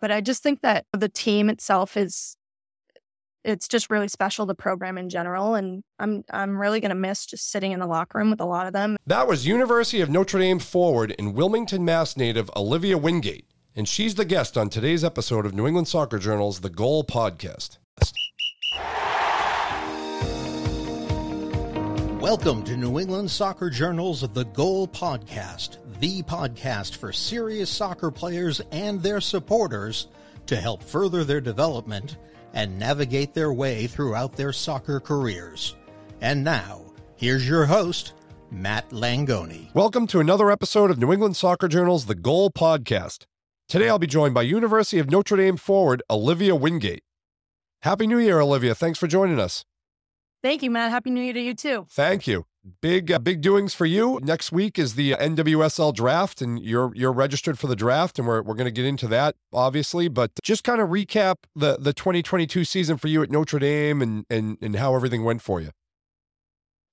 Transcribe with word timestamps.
But 0.00 0.10
I 0.10 0.20
just 0.20 0.42
think 0.42 0.60
that 0.60 0.84
the 0.92 1.08
team 1.08 1.48
itself 1.48 1.96
is 1.96 2.36
it's 3.44 3.68
just 3.68 3.90
really 3.90 4.08
special 4.08 4.44
the 4.44 4.56
program 4.56 4.98
in 4.98 5.08
general 5.08 5.54
and 5.54 5.84
i'm 6.00 6.24
i'm 6.32 6.58
really 6.58 6.80
going 6.80 6.88
to 6.88 6.96
miss 6.96 7.24
just 7.24 7.48
sitting 7.48 7.70
in 7.70 7.78
the 7.78 7.86
locker 7.86 8.18
room 8.18 8.28
with 8.28 8.40
a 8.40 8.44
lot 8.44 8.66
of 8.66 8.72
them. 8.72 8.96
That 9.06 9.28
was 9.28 9.46
university 9.46 10.00
of 10.00 10.10
notre 10.10 10.40
dame 10.40 10.58
forward 10.58 11.14
and 11.16 11.32
wilmington 11.32 11.84
mass 11.84 12.16
native 12.16 12.50
olivia 12.56 12.98
wingate 12.98 13.46
and 13.76 13.86
she's 13.86 14.16
the 14.16 14.24
guest 14.24 14.58
on 14.58 14.68
today's 14.68 15.04
episode 15.04 15.46
of 15.46 15.54
new 15.54 15.68
england 15.68 15.86
soccer 15.86 16.18
journal's 16.18 16.60
the 16.60 16.70
goal 16.70 17.04
podcast. 17.04 17.78
Welcome 22.26 22.64
to 22.64 22.76
New 22.76 22.98
England 22.98 23.30
Soccer 23.30 23.70
Journal's 23.70 24.22
The 24.22 24.44
Goal 24.46 24.88
Podcast, 24.88 25.76
the 26.00 26.22
podcast 26.22 26.96
for 26.96 27.12
serious 27.12 27.70
soccer 27.70 28.10
players 28.10 28.60
and 28.70 29.02
their 29.02 29.20
supporters 29.20 30.08
to 30.46 30.56
help 30.56 30.82
further 30.82 31.24
their 31.24 31.40
development 31.40 32.18
and 32.52 32.78
navigate 32.78 33.32
their 33.32 33.52
way 33.52 33.86
throughout 33.86 34.36
their 34.36 34.52
soccer 34.52 35.00
careers. 35.00 35.74
And 36.20 36.44
now, 36.44 36.82
here's 37.16 37.48
your 37.48 37.64
host, 37.64 38.12
Matt 38.50 38.90
Langoni. 38.90 39.74
Welcome 39.74 40.06
to 40.08 40.20
another 40.20 40.50
episode 40.50 40.90
of 40.90 40.98
New 40.98 41.12
England 41.12 41.36
Soccer 41.36 41.68
Journal's 41.68 42.06
The 42.06 42.14
Goal 42.14 42.50
Podcast. 42.50 43.24
Today 43.68 43.88
I'll 43.88 43.98
be 43.98 44.06
joined 44.06 44.34
by 44.34 44.42
University 44.42 44.98
of 44.98 45.10
Notre 45.10 45.36
Dame 45.36 45.56
forward 45.56 46.02
Olivia 46.10 46.54
Wingate. 46.54 47.02
Happy 47.82 48.06
New 48.06 48.18
Year, 48.18 48.40
Olivia. 48.40 48.74
Thanks 48.74 48.98
for 48.98 49.06
joining 49.06 49.40
us. 49.40 49.64
Thank 50.42 50.62
you, 50.62 50.70
Matt. 50.70 50.90
Happy 50.90 51.10
New 51.10 51.22
Year 51.22 51.32
to 51.32 51.40
you 51.40 51.54
too. 51.54 51.86
Thank 51.90 52.26
you. 52.26 52.44
Big 52.80 53.12
uh, 53.12 53.18
big 53.18 53.42
doings 53.42 53.74
for 53.74 53.86
you. 53.86 54.18
Next 54.22 54.50
week 54.50 54.78
is 54.78 54.94
the 54.94 55.12
NWSL 55.12 55.94
draft, 55.94 56.42
and 56.42 56.60
you're 56.60 56.92
you're 56.94 57.12
registered 57.12 57.58
for 57.58 57.68
the 57.68 57.76
draft, 57.76 58.18
and 58.18 58.26
we're 58.26 58.42
we're 58.42 58.54
going 58.54 58.66
to 58.66 58.72
get 58.72 58.84
into 58.84 59.06
that 59.08 59.36
obviously. 59.52 60.08
But 60.08 60.32
just 60.42 60.64
kind 60.64 60.80
of 60.80 60.88
recap 60.88 61.36
the 61.54 61.76
the 61.78 61.92
2022 61.92 62.64
season 62.64 62.96
for 62.96 63.08
you 63.08 63.22
at 63.22 63.30
Notre 63.30 63.60
Dame, 63.60 64.02
and 64.02 64.24
and 64.28 64.58
and 64.60 64.76
how 64.76 64.94
everything 64.94 65.22
went 65.22 65.42
for 65.42 65.60
you 65.60 65.70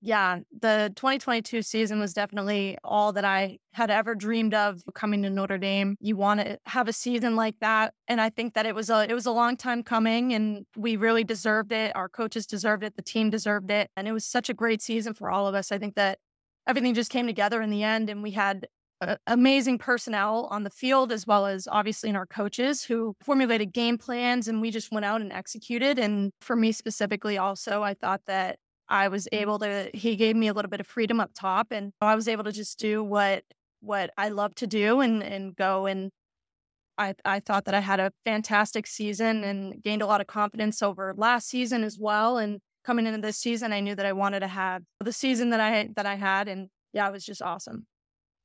yeah, 0.06 0.40
the 0.60 0.92
2022 0.98 1.62
season 1.62 1.98
was 1.98 2.14
definitely 2.14 2.78
all 2.84 3.14
that 3.14 3.24
I 3.24 3.60
had 3.72 3.90
ever 3.90 4.16
dreamed 4.16 4.54
of 4.54 4.82
coming 4.94 5.24
to 5.24 5.30
Notre 5.30 5.58
Dame. 5.58 5.96
You 6.02 6.18
want 6.18 6.42
to 6.42 6.60
have 6.66 6.90
a 6.90 6.94
season 6.94 7.38
like 7.38 7.56
that, 7.62 7.94
and 8.10 8.20
I 8.20 8.30
think 8.30 8.54
that 8.56 8.66
it 8.66 8.76
was 8.76 8.90
a 8.90 9.10
it 9.10 9.14
was 9.14 9.26
a 9.26 9.32
long 9.32 9.56
time 9.56 9.82
coming, 9.82 10.34
and 10.34 10.66
we 10.76 10.98
really 10.98 11.24
deserved 11.24 11.72
it. 11.72 11.96
Our 11.96 12.10
coaches 12.10 12.46
deserved 12.46 12.84
it, 12.84 12.98
the 12.98 13.02
team 13.02 13.30
deserved 13.30 13.72
it, 13.72 13.90
and 13.96 14.06
it 14.06 14.12
was 14.12 14.26
such 14.26 14.50
a 14.50 14.54
great 14.54 14.82
season 14.82 15.14
for 15.14 15.32
all 15.32 15.48
of 15.48 15.56
us. 15.56 15.72
I 15.72 15.78
think 15.78 15.96
that 15.96 16.20
everything 16.68 16.94
just 16.94 17.10
came 17.10 17.26
together 17.26 17.62
in 17.62 17.70
the 17.70 17.84
end, 17.84 18.10
and 18.10 18.22
we 18.22 18.32
had 18.32 18.68
amazing 19.28 19.78
personnel 19.78 20.48
on 20.52 20.64
the 20.64 20.70
field 20.70 21.12
as 21.14 21.26
well 21.26 21.46
as 21.46 21.68
obviously 21.72 22.10
in 22.10 22.16
our 22.16 22.26
coaches 22.26 22.84
who 22.84 23.16
formulated 23.22 23.74
game 23.74 23.98
plans 23.98 24.48
and 24.48 24.62
we 24.62 24.72
just 24.72 24.92
went 24.92 25.06
out 25.06 25.22
and 25.22 25.32
executed 25.34 26.00
and 26.00 26.32
for 26.40 26.56
me 26.56 26.72
specifically 26.72 27.38
also 27.38 27.84
i 27.84 27.94
thought 27.94 28.22
that 28.28 28.58
I 28.90 29.08
was 29.08 29.28
mm. 29.32 29.40
able 29.40 29.60
to 29.60 29.90
he 29.94 30.16
gave 30.16 30.36
me 30.36 30.48
a 30.48 30.54
little 30.54 30.70
bit 30.70 30.80
of 30.80 30.88
freedom 30.88 31.20
up 31.20 31.32
top 31.34 31.68
and 31.72 31.94
I 32.02 32.16
was 32.16 32.28
able 32.28 32.44
to 32.46 32.52
just 32.52 32.80
do 32.80 33.04
what 33.04 33.44
what 33.82 34.12
I 34.18 34.30
love 34.30 34.56
to 34.56 34.68
do 34.68 35.02
and 35.02 35.24
and 35.24 35.56
go 35.56 35.86
and 35.86 36.12
I 36.98 37.16
I 37.26 37.40
thought 37.40 37.66
that 37.66 37.76
I 37.76 37.80
had 37.80 38.00
a 38.00 38.12
fantastic 38.26 38.88
season 38.88 39.44
and 39.44 39.82
gained 39.82 40.02
a 40.02 40.06
lot 40.06 40.22
of 40.22 40.28
confidence 40.28 40.82
over 40.82 41.14
last 41.18 41.48
season 41.50 41.84
as 41.84 41.98
well 42.00 42.38
and 42.38 42.60
coming 42.84 43.08
into 43.08 43.22
this 43.22 43.38
season 43.38 43.74
I 43.74 43.80
knew 43.80 43.96
that 43.96 44.06
I 44.06 44.14
wanted 44.14 44.42
to 44.42 44.48
have 44.48 44.84
the 45.00 45.14
season 45.14 45.50
that 45.52 45.60
I 45.60 45.90
that 45.96 46.06
I 46.06 46.16
had 46.16 46.48
and 46.48 46.70
yeah, 46.94 47.08
it 47.08 47.12
was 47.12 47.26
just 47.26 47.42
awesome. 47.42 47.88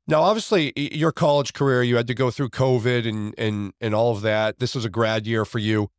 Now, 0.07 0.23
obviously, 0.23 0.73
your 0.75 1.13
college 1.13 1.53
career, 1.53 1.83
you 1.83 1.97
had 1.97 2.07
to 2.07 2.15
go 2.15 2.31
through 2.31 2.49
COVID 2.49 3.07
and 3.07 3.35
and 3.37 3.73
and 3.81 3.95
all 3.95 4.13
of 4.13 4.23
that. 4.23 4.59
This 4.59 4.75
was 4.75 4.85
a 4.85 4.91
grad 4.91 5.27
year 5.27 5.45
for 5.45 5.59
you. 5.59 5.91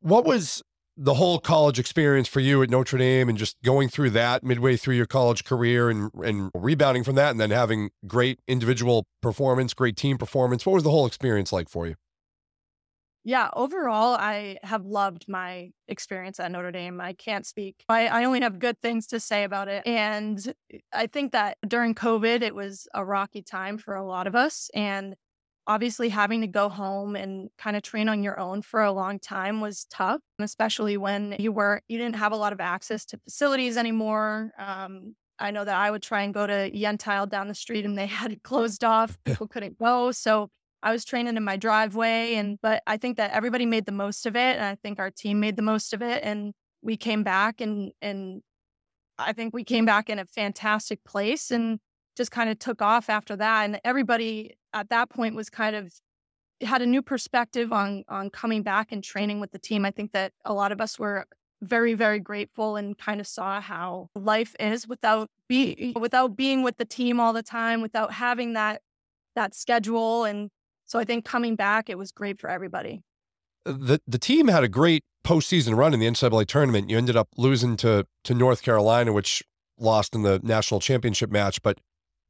What 0.00 0.24
was 0.24 0.62
the 0.96 1.14
whole 1.14 1.38
college 1.38 1.78
experience 1.78 2.28
for 2.28 2.40
you 2.40 2.62
at 2.62 2.70
Notre 2.70 2.98
Dame 2.98 3.28
and 3.28 3.36
just 3.36 3.60
going 3.62 3.88
through 3.88 4.10
that 4.10 4.44
midway 4.44 4.76
through 4.76 4.94
your 4.94 5.06
college 5.06 5.44
career 5.44 5.90
and 5.90 6.10
and 6.22 6.50
rebounding 6.54 7.02
from 7.04 7.16
that 7.16 7.30
and 7.30 7.40
then 7.40 7.50
having 7.50 7.90
great 8.06 8.40
individual 8.46 9.06
performance, 9.20 9.74
great 9.74 9.96
team 9.96 10.18
performance. 10.18 10.64
What 10.64 10.74
was 10.74 10.84
the 10.84 10.90
whole 10.90 11.06
experience 11.06 11.52
like 11.52 11.68
for 11.68 11.86
you? 11.86 11.96
Yeah, 13.26 13.48
overall, 13.54 14.16
I 14.20 14.58
have 14.62 14.84
loved 14.84 15.24
my 15.28 15.70
experience 15.88 16.38
at 16.38 16.52
Notre 16.52 16.70
Dame. 16.70 17.00
I 17.00 17.14
can't 17.14 17.46
speak. 17.46 17.82
I, 17.88 18.06
I 18.06 18.24
only 18.24 18.42
have 18.42 18.58
good 18.58 18.78
things 18.82 19.06
to 19.08 19.18
say 19.18 19.44
about 19.44 19.68
it. 19.68 19.82
And 19.86 20.54
eh, 20.70 20.80
I 20.92 21.06
think 21.06 21.32
that 21.32 21.56
during 21.66 21.94
COVID, 21.94 22.42
it 22.42 22.54
was 22.54 22.86
a 22.92 23.02
rocky 23.02 23.40
time 23.40 23.78
for 23.78 23.94
a 23.94 24.04
lot 24.04 24.26
of 24.26 24.34
us. 24.34 24.70
And 24.74 25.16
obviously 25.66 26.08
having 26.08 26.40
to 26.42 26.46
go 26.46 26.68
home 26.68 27.16
and 27.16 27.48
kind 27.58 27.76
of 27.76 27.82
train 27.82 28.08
on 28.08 28.22
your 28.22 28.38
own 28.38 28.62
for 28.62 28.82
a 28.82 28.92
long 28.92 29.18
time 29.18 29.60
was 29.60 29.86
tough 29.90 30.20
especially 30.38 30.96
when 30.96 31.34
you 31.38 31.52
were 31.52 31.80
you 31.88 31.98
didn't 31.98 32.16
have 32.16 32.32
a 32.32 32.36
lot 32.36 32.52
of 32.52 32.60
access 32.60 33.04
to 33.04 33.18
facilities 33.18 33.76
anymore 33.76 34.52
um, 34.58 35.14
i 35.38 35.50
know 35.50 35.64
that 35.64 35.76
i 35.76 35.90
would 35.90 36.02
try 36.02 36.22
and 36.22 36.34
go 36.34 36.46
to 36.46 36.70
yentile 36.70 37.28
down 37.28 37.48
the 37.48 37.54
street 37.54 37.84
and 37.84 37.96
they 37.96 38.06
had 38.20 38.32
it 38.32 38.42
closed 38.42 38.84
off 38.84 39.18
people 39.24 39.48
couldn't 39.48 39.78
go 39.78 40.12
so 40.12 40.48
i 40.82 40.92
was 40.92 41.04
training 41.04 41.36
in 41.36 41.44
my 41.44 41.56
driveway 41.56 42.34
and 42.34 42.58
but 42.62 42.82
i 42.86 42.96
think 42.96 43.16
that 43.16 43.32
everybody 43.32 43.66
made 43.66 43.86
the 43.86 43.92
most 43.92 44.26
of 44.26 44.36
it 44.36 44.56
and 44.56 44.64
i 44.64 44.76
think 44.82 44.98
our 44.98 45.10
team 45.10 45.40
made 45.40 45.56
the 45.56 45.62
most 45.62 45.94
of 45.94 46.02
it 46.02 46.22
and 46.22 46.52
we 46.82 46.96
came 46.96 47.22
back 47.22 47.60
and 47.60 47.92
and 48.02 48.42
i 49.18 49.32
think 49.32 49.54
we 49.54 49.64
came 49.64 49.86
back 49.86 50.10
in 50.10 50.18
a 50.18 50.26
fantastic 50.26 51.02
place 51.04 51.50
and 51.50 51.78
just 52.16 52.30
kind 52.30 52.48
of 52.50 52.58
took 52.58 52.80
off 52.80 53.08
after 53.08 53.36
that 53.36 53.64
and 53.64 53.80
everybody 53.84 54.56
at 54.72 54.88
that 54.90 55.10
point 55.10 55.34
was 55.34 55.50
kind 55.50 55.74
of 55.74 55.92
had 56.60 56.82
a 56.82 56.86
new 56.86 57.02
perspective 57.02 57.72
on 57.72 58.04
on 58.08 58.30
coming 58.30 58.62
back 58.62 58.92
and 58.92 59.02
training 59.02 59.40
with 59.40 59.50
the 59.52 59.58
team. 59.58 59.84
I 59.84 59.90
think 59.90 60.12
that 60.12 60.32
a 60.44 60.52
lot 60.52 60.72
of 60.72 60.80
us 60.80 60.98
were 60.98 61.26
very 61.62 61.94
very 61.94 62.20
grateful 62.20 62.76
and 62.76 62.98
kind 62.98 63.20
of 63.20 63.26
saw 63.26 63.60
how 63.60 64.08
life 64.14 64.54
is 64.60 64.86
without 64.86 65.30
be 65.48 65.94
without 65.98 66.36
being 66.36 66.62
with 66.62 66.76
the 66.76 66.84
team 66.84 67.20
all 67.20 67.32
the 67.32 67.42
time, 67.42 67.80
without 67.80 68.12
having 68.12 68.52
that 68.54 68.82
that 69.34 69.54
schedule 69.54 70.24
and 70.24 70.50
so 70.86 70.98
I 70.98 71.04
think 71.04 71.24
coming 71.24 71.56
back 71.56 71.88
it 71.88 71.98
was 71.98 72.12
great 72.12 72.40
for 72.40 72.48
everybody. 72.50 73.02
Uh, 73.66 73.72
the 73.72 74.00
the 74.06 74.18
team 74.18 74.48
had 74.48 74.64
a 74.64 74.68
great 74.68 75.02
postseason 75.24 75.76
run 75.76 75.94
in 75.94 76.00
the 76.00 76.06
NCAA 76.06 76.46
tournament. 76.46 76.90
You 76.90 76.98
ended 76.98 77.16
up 77.16 77.28
losing 77.36 77.76
to 77.78 78.06
to 78.24 78.34
North 78.34 78.62
Carolina, 78.62 79.12
which 79.12 79.42
lost 79.78 80.14
in 80.14 80.22
the 80.22 80.40
national 80.42 80.78
championship 80.78 81.30
match, 81.30 81.60
but 81.62 81.78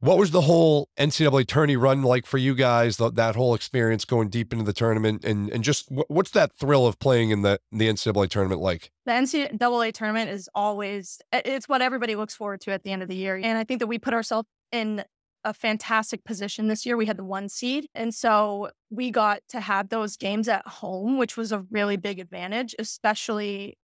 what 0.05 0.19
was 0.19 0.33
the 0.33 0.43
whole 0.43 0.91
NCAA 0.99 1.47
tourney 1.47 1.77
run 1.77 2.03
like 2.03 2.27
for 2.27 2.37
you 2.37 2.55
guys? 2.55 2.99
The, 2.99 3.11
that 3.13 3.37
whole 3.37 3.55
experience 3.55 4.05
going 4.05 4.29
deep 4.29 4.53
into 4.53 4.65
the 4.65 4.75
tournament, 4.75 5.25
and 5.25 5.49
and 5.49 5.65
just 5.65 5.89
what's 5.89 6.31
that 6.33 6.53
thrill 6.53 6.87
of 6.87 6.99
playing 6.99 7.31
in 7.31 7.41
the 7.41 7.59
the 7.73 7.89
NCAA 7.89 8.29
tournament 8.29 8.61
like? 8.61 8.91
The 9.07 9.13
NCAA 9.13 9.95
tournament 9.95 10.31
is 10.31 10.49
always 10.55 11.23
it's 11.33 11.71
what 11.71 11.81
everybody 11.81 12.17
looks 12.17 12.35
forward 12.35 12.61
to 12.63 12.73
at 12.73 12.83
the 12.83 12.93
end 12.93 13.03
of 13.03 13.09
the 13.09 13.17
year, 13.17 13.37
and 13.37 13.57
I 13.57 13.65
think 13.65 13.81
that 13.81 13.87
we 13.87 13.99
put 13.99 14.13
ourselves 14.13 14.47
in 14.73 15.05
a 15.43 15.55
fantastic 15.55 16.25
position 16.25 16.69
this 16.69 16.85
year. 16.85 16.99
We 16.99 17.07
had 17.07 17.17
the 17.17 17.25
one 17.25 17.49
seed, 17.49 17.87
and 17.95 18.15
so 18.15 18.69
we 18.91 19.11
got 19.11 19.41
to 19.49 19.61
have 19.61 19.89
those 19.89 20.19
games 20.19 20.49
at 20.49 20.67
home, 20.67 21.17
which 21.17 21.39
was 21.39 21.51
a 21.51 21.61
really 21.71 21.97
big 21.97 22.19
advantage, 22.19 22.75
especially 22.79 23.79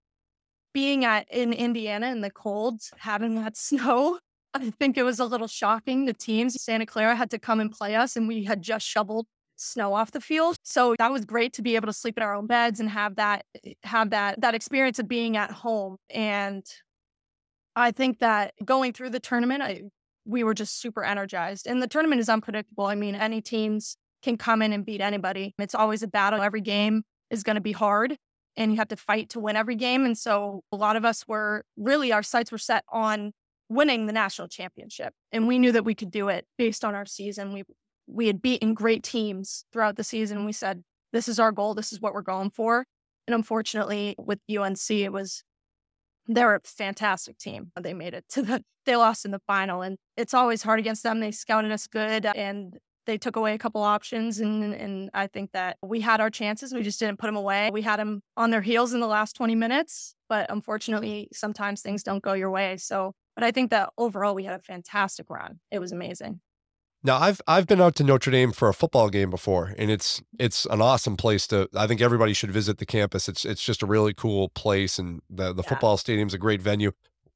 being 0.75 1.03
at 1.03 1.27
in 1.33 1.55
Indiana 1.55 2.11
in 2.11 2.21
the 2.21 2.31
cold, 2.31 2.83
having 2.99 3.37
that 3.37 3.57
snow 3.57 4.19
I 4.55 4.71
think 4.71 4.99
it 4.99 5.05
was 5.05 5.21
a 5.21 5.25
little 5.25 5.47
shocking. 5.47 6.07
The 6.07 6.13
teams, 6.13 6.61
Santa 6.61 6.87
Clara 6.87 7.15
had 7.15 7.31
to 7.31 7.39
come 7.39 7.61
and 7.61 7.71
play 7.71 7.95
us, 7.95 8.17
and 8.17 8.27
we 8.27 8.45
had 8.45 8.63
just 8.63 8.87
shoveled 8.87 9.27
snow 9.57 9.95
off 9.95 10.11
the 10.11 10.21
field. 10.21 10.57
So 10.65 10.95
that 10.99 11.13
was 11.13 11.25
great 11.25 11.53
to 11.55 11.63
be 11.63 11.77
able 11.77 11.87
to 11.87 11.93
sleep 11.93 12.17
in 12.17 12.23
our 12.23 12.35
own 12.35 12.47
beds 12.47 12.81
and 12.81 12.89
have 12.89 13.17
that 13.17 13.45
eh, 13.65 13.75
have 13.85 14.11
that 14.11 14.41
that 14.41 14.55
experience 14.55 14.99
of 14.99 15.09
being 15.09 15.37
at 15.37 15.51
home. 15.51 15.97
And 16.09 16.65
I 17.77 17.93
think 17.93 18.19
that 18.21 18.55
going 18.65 18.93
through 18.93 19.11
the 19.11 19.21
tournament, 19.21 19.63
I, 19.63 19.83
we 20.25 20.43
were 20.45 20.55
just 20.55 20.81
super 20.81 21.05
energized. 21.05 21.67
And 21.67 21.83
the 21.83 21.87
tournament 21.87 22.21
is 22.21 22.29
unpredictable. 22.29 22.87
I 22.87 22.95
mean, 22.95 23.15
any 23.15 23.41
teams 23.41 23.97
can 24.23 24.37
come 24.37 24.63
in 24.63 24.73
and 24.73 24.85
beat 24.85 25.01
anybody. 25.01 25.55
It's 25.59 25.75
always 25.75 26.03
a 26.03 26.09
battle. 26.09 26.43
Every 26.43 26.61
game 26.61 27.05
is 27.31 27.43
going 27.43 27.55
to 27.55 27.61
be 27.61 27.73
hard 27.73 28.17
and 28.57 28.73
you 28.73 28.79
have 28.79 28.89
to 28.89 28.97
fight 28.97 29.31
to 29.31 29.41
win 29.41 29.57
every 29.57 29.77
game. 29.77 30.05
And 30.05 30.19
so 30.19 30.63
a 30.73 30.77
lot 30.77 30.97
of 30.97 31.05
us 31.05 31.25
were 31.27 31.65
really 31.77 32.13
our 32.13 32.23
sights 32.23 32.53
were 32.53 32.59
set 32.59 32.85
on 32.91 33.33
winning 33.71 34.07
the 34.07 34.13
national 34.13 34.49
championship. 34.49 35.15
And 35.33 35.49
we 35.49 35.59
knew 35.59 35.73
that 35.73 35.85
we 35.85 35.95
could 35.95 36.11
do 36.11 36.29
it 36.29 36.47
based 36.59 36.85
on 36.85 36.95
our 36.95 37.07
season. 37.07 37.55
We 37.55 37.63
we 38.07 38.27
had 38.27 38.43
beaten 38.43 38.75
great 38.75 39.05
teams 39.05 39.65
throughout 39.73 39.97
the 39.97 40.03
season. 40.03 40.45
We 40.45 40.53
said, 40.53 40.83
this 41.13 41.29
is 41.29 41.39
our 41.39 41.53
goal. 41.53 41.75
This 41.75 41.93
is 41.93 42.01
what 42.01 42.13
we're 42.13 42.23
going 42.23 42.51
for. 42.51 42.85
And 43.29 43.35
unfortunately, 43.35 44.17
with 44.19 44.41
UNC, 44.51 44.91
it 44.91 45.13
was 45.13 45.45
they're 46.27 46.57
a 46.57 46.61
fantastic 46.65 47.39
team. 47.39 47.71
They 47.81 47.95
made 47.95 48.15
it 48.15 48.25
to 48.31 48.43
the 48.43 48.65
they 48.87 48.97
lost 48.97 49.25
in 49.25 49.31
the 49.31 49.41
final. 49.47 49.83
And 49.83 49.97
it's 50.17 50.35
always 50.35 50.63
hard 50.63 50.81
against 50.81 51.05
them. 51.05 51.21
They 51.21 51.31
scouted 51.31 51.71
us 51.71 51.87
good 51.87 52.27
and 52.27 52.77
they 53.07 53.19
took 53.19 53.37
away 53.37 53.55
a 53.55 53.59
couple 53.59 53.83
options 53.83 54.41
and 54.41 54.75
and 54.75 55.11
I 55.15 55.29
think 55.29 55.53
that 55.53 55.77
we 55.83 56.01
had 56.01 56.21
our 56.21 56.31
chances. 56.31 56.75
We 56.75 56.83
just 56.83 56.99
didn't 56.99 57.19
put 57.19 57.27
them 57.27 57.37
away. 57.37 57.71
We 57.73 57.83
had 57.83 58.01
them 58.01 58.23
on 58.37 58.51
their 58.51 58.63
heels 58.63 58.93
in 58.93 59.01
the 59.01 59.07
last 59.07 59.37
20 59.37 59.55
minutes, 59.55 60.15
but 60.29 60.51
unfortunately, 60.51 61.29
sometimes 61.33 61.83
things 61.83 62.03
don't 62.03 62.23
go 62.23 62.33
your 62.33 62.51
way. 62.51 62.77
So 62.77 63.15
but 63.41 63.47
I 63.47 63.51
think 63.53 63.71
that 63.71 63.91
overall 63.97 64.35
we 64.35 64.45
had 64.45 64.55
a 64.55 64.59
fantastic 64.63 65.31
run. 65.31 65.61
It 65.71 65.79
was 65.79 65.93
amazing. 65.93 66.41
Now 67.03 67.17
I've 67.19 67.41
I've 67.47 67.67
been 67.67 67.81
out 67.81 67.95
to 67.97 68.05
Notre 68.05 68.31
Dame 68.31 68.53
for 68.53 68.69
a 68.69 68.75
football 68.75 69.09
game 69.09 69.31
before, 69.31 69.73
and 69.79 69.91
it's 69.91 70.21
it's 70.39 70.67
an 70.67 70.83
awesome 70.83 71.17
place 71.17 71.47
to. 71.47 71.69
I 71.75 71.87
think 71.87 72.03
everybody 72.03 72.35
should 72.35 72.51
visit 72.51 72.77
the 72.77 72.85
campus. 72.87 73.27
It's 73.29 73.45
it's 73.47 73.65
just 73.65 73.83
a 73.83 73.87
really 73.87 74.13
cool 74.13 74.51
place, 74.51 74.99
and 74.99 75.23
the 75.31 75.55
the 75.55 75.63
Yeah. 75.63 75.69
football 75.71 75.97
stadium's 75.97 76.35
a 76.35 76.39
great 76.39 76.61
venue. 76.61 76.93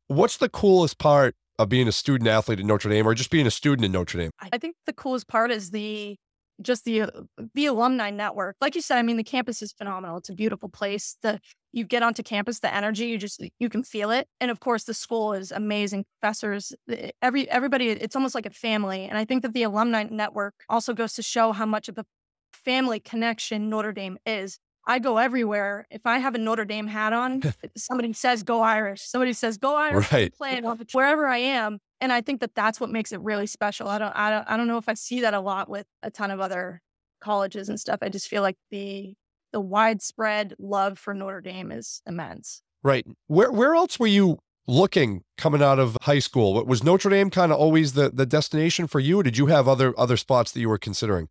What's 0.09 0.37
the 0.37 0.51
coolest 0.51 0.99
part 0.99 1.35
of 1.59 1.71
being 1.71 1.89
a 1.89 1.93
student 1.93 2.29
athlete 2.29 2.59
at 2.61 2.67
Notre 2.67 2.91
Dame, 2.91 3.07
or 3.07 3.15
just 3.15 3.31
being 3.31 3.47
a 3.47 3.51
student 3.51 3.87
in 3.87 3.93
Notre 3.93 4.19
Dame? 4.21 4.31
I 4.53 4.59
think 4.59 4.77
the 4.85 4.93
coolest 4.93 5.29
part 5.29 5.51
is 5.51 5.71
the 5.71 6.19
just 6.63 6.85
the 6.85 7.03
uh, 7.03 7.11
the 7.55 7.67
alumni 7.67 8.11
network. 8.11 8.57
Like 8.61 8.75
you 8.75 8.81
said, 8.81 8.99
I 8.99 9.03
mean, 9.03 9.17
the 9.17 9.25
campus 9.25 9.63
is 9.63 9.73
phenomenal. 9.73 10.19
It's 10.19 10.29
a 10.29 10.35
beautiful 10.35 10.69
place. 10.69 11.17
The 11.23 11.41
you 11.73 11.85
get 11.85 12.03
onto 12.03 12.23
campus, 12.23 12.61
the 12.61 12.73
energy, 12.73 13.07
you 13.07 13.19
just 13.19 13.43
you 13.59 13.69
can 13.69 13.83
feel 13.83 14.11
it. 14.11 14.29
And 14.41 14.51
of 14.51 14.61
course, 14.61 14.85
the 14.85 14.95
school 14.95 15.33
is 15.33 15.51
amazing. 15.51 16.05
Professors, 16.21 16.73
every 17.21 17.51
everybody, 17.51 17.89
it's 17.89 18.17
almost 18.17 18.35
like 18.35 18.47
a 18.47 18.51
family. 18.51 19.05
And 19.05 19.19
I 19.19 19.25
think 19.25 19.43
that 19.43 19.55
the 19.55 19.65
alumni 19.65 20.05
network 20.05 20.55
also 20.69 20.95
goes 20.95 21.15
to 21.15 21.23
show 21.23 21.53
how 21.53 21.67
much 21.67 21.89
of 21.89 21.99
a 21.99 22.05
family 22.53 23.01
connection 23.01 23.69
Notre 23.69 23.93
Dame 23.93 24.19
is. 24.25 24.59
I 24.87 24.99
go 24.99 25.19
everywhere. 25.19 25.87
If 25.91 26.03
I 26.05 26.19
have 26.19 26.35
a 26.35 26.39
Notre 26.39 26.65
Dame 26.65 26.87
hat 26.87 27.13
on, 27.13 27.43
somebody 27.77 28.13
says 28.13 28.43
"Go 28.43 28.63
Irish." 28.63 29.03
Somebody 29.03 29.33
says 29.33 29.57
"Go 29.57 29.77
Irish." 29.77 30.13
Right. 30.13 30.35
Playing 30.35 30.67
off 30.67 30.81
wherever 30.93 31.27
I 31.27 31.39
am, 31.39 31.79
and 32.01 32.13
I 32.13 32.21
think 32.21 32.41
that 32.41 32.55
that's 32.55 32.81
what 32.81 32.91
makes 32.91 33.13
it 33.13 33.21
really 33.21 33.47
special. 33.47 33.89
I 33.89 33.99
don't, 33.99 34.13
I 34.15 34.31
don't, 34.31 34.51
I 34.51 34.57
don't 34.57 34.67
know 34.67 34.79
if 34.79 34.89
I 34.89 34.95
see 34.95 35.21
that 35.21 35.35
a 35.35 35.41
lot 35.41 35.69
with 35.69 35.87
a 36.03 36.11
ton 36.11 36.31
of 36.31 36.41
other 36.41 36.83
colleges 37.21 37.69
and 37.69 37.81
stuff. 37.81 38.01
I 38.03 38.09
just 38.09 38.29
feel 38.29 38.43
like 38.43 38.57
the 38.71 39.15
the 39.53 39.61
widespread 39.61 40.55
love 40.59 40.99
for 40.99 41.15
Notre 41.15 41.41
Dame 41.41 41.71
is 41.73 42.03
immense. 42.07 42.63
Right. 42.83 43.07
Where 43.29 43.51
where 43.51 43.75
else 43.75 43.99
were 43.99 44.07
you 44.07 44.39
looking 44.67 45.23
coming 45.39 45.63
out 45.63 45.79
of 45.79 45.97
high 46.03 46.19
school? 46.19 46.63
Was 46.65 46.83
Notre 46.83 47.11
Dame 47.11 47.31
kind 47.31 47.53
of 47.53 47.59
always 47.59 47.95
the 47.95 48.11
the 48.11 48.27
destination 48.27 48.87
for 48.87 49.01
you, 49.01 49.21
or 49.21 49.23
did 49.23 49.39
you 49.39 49.47
have 49.47 49.67
other 49.67 49.99
other 49.99 50.17
spots 50.17 50.53
that 50.53 50.61
you 50.61 50.69
were 50.69 50.79
considering? 50.79 51.29